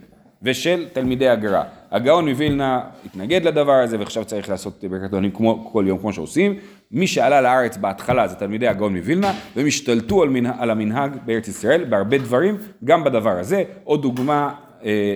ושל 0.41 0.85
תלמידי 0.93 1.29
הגר"א. 1.29 1.63
הגאון 1.91 2.29
מווילנה 2.29 2.81
התנגד 3.05 3.45
לדבר 3.45 3.73
הזה 3.73 3.99
ועכשיו 3.99 4.25
צריך 4.25 4.49
לעשות 4.49 4.83
ברכת 4.89 5.11
כהנים 5.11 5.31
כמו 5.31 5.69
כל 5.71 5.85
יום 5.87 5.97
כמו 5.97 6.13
שעושים. 6.13 6.55
מי 6.91 7.07
שעלה 7.07 7.41
לארץ 7.41 7.77
בהתחלה 7.77 8.27
זה 8.27 8.35
תלמידי 8.35 8.67
הגאון 8.67 8.97
מווילנה 8.97 9.33
והם 9.55 9.67
השתלטו 9.67 10.23
על, 10.23 10.29
מנה, 10.29 10.53
על 10.57 10.71
המנהג 10.71 11.11
בארץ 11.25 11.47
ישראל 11.47 11.83
בהרבה 11.83 12.17
דברים, 12.17 12.57
גם 12.83 13.03
בדבר 13.03 13.39
הזה. 13.39 13.63
עוד 13.83 14.01
דוגמה, 14.01 14.53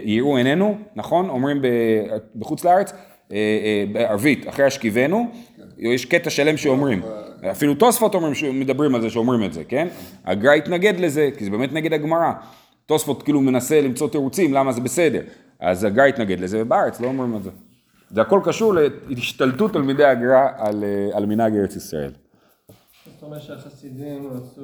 יראו 0.03 0.37
עינינו, 0.37 0.77
נכון? 0.95 1.29
אומרים 1.29 1.61
בחוץ 2.35 2.63
לארץ, 2.65 2.93
אה, 3.31 3.37
אה, 3.37 3.85
בערבית, 3.91 4.49
אחרי 4.49 4.65
השכיבנו, 4.65 5.31
יש 5.77 6.05
קטע 6.05 6.29
שלם 6.29 6.57
שאומרים, 6.57 7.01
אפילו 7.51 7.75
תוספות 7.75 8.15
אומרים, 8.15 8.33
מדברים 8.53 8.95
על 8.95 9.01
זה 9.01 9.09
שאומרים 9.09 9.43
את 9.43 9.53
זה, 9.53 9.63
כן? 9.63 9.87
הגר"א 10.25 10.53
התנגד 10.53 10.99
לזה, 10.99 11.29
כי 11.37 11.45
זה 11.45 11.51
באמת 11.51 11.73
נגד 11.73 11.93
הגמרא. 11.93 12.31
תוספות 12.85 13.23
כאילו 13.23 13.41
מנסה 13.41 13.81
למצוא 13.81 14.09
תירוצים 14.09 14.53
למה 14.53 14.71
זה 14.71 14.81
בסדר. 14.81 15.21
אז 15.59 15.83
הגר"א 15.83 16.05
התנגד 16.05 16.39
לזה, 16.39 16.61
ובארץ 16.61 17.01
לא 17.01 17.07
אומרים 17.07 17.35
את 17.35 17.43
זה. 17.43 17.49
זה 18.09 18.21
הכל 18.21 18.41
קשור 18.43 18.73
להשתלטות 19.07 19.73
תלמידי 19.73 20.05
הגר"א 20.05 20.47
על, 20.57 20.83
אה, 20.83 21.17
על 21.17 21.25
מנהג 21.25 21.55
ארץ 21.55 21.75
ישראל. 21.75 22.11
זאת 23.05 23.23
אומרת 23.23 23.41
שהחסידים 23.41 24.27
רצו 24.31 24.61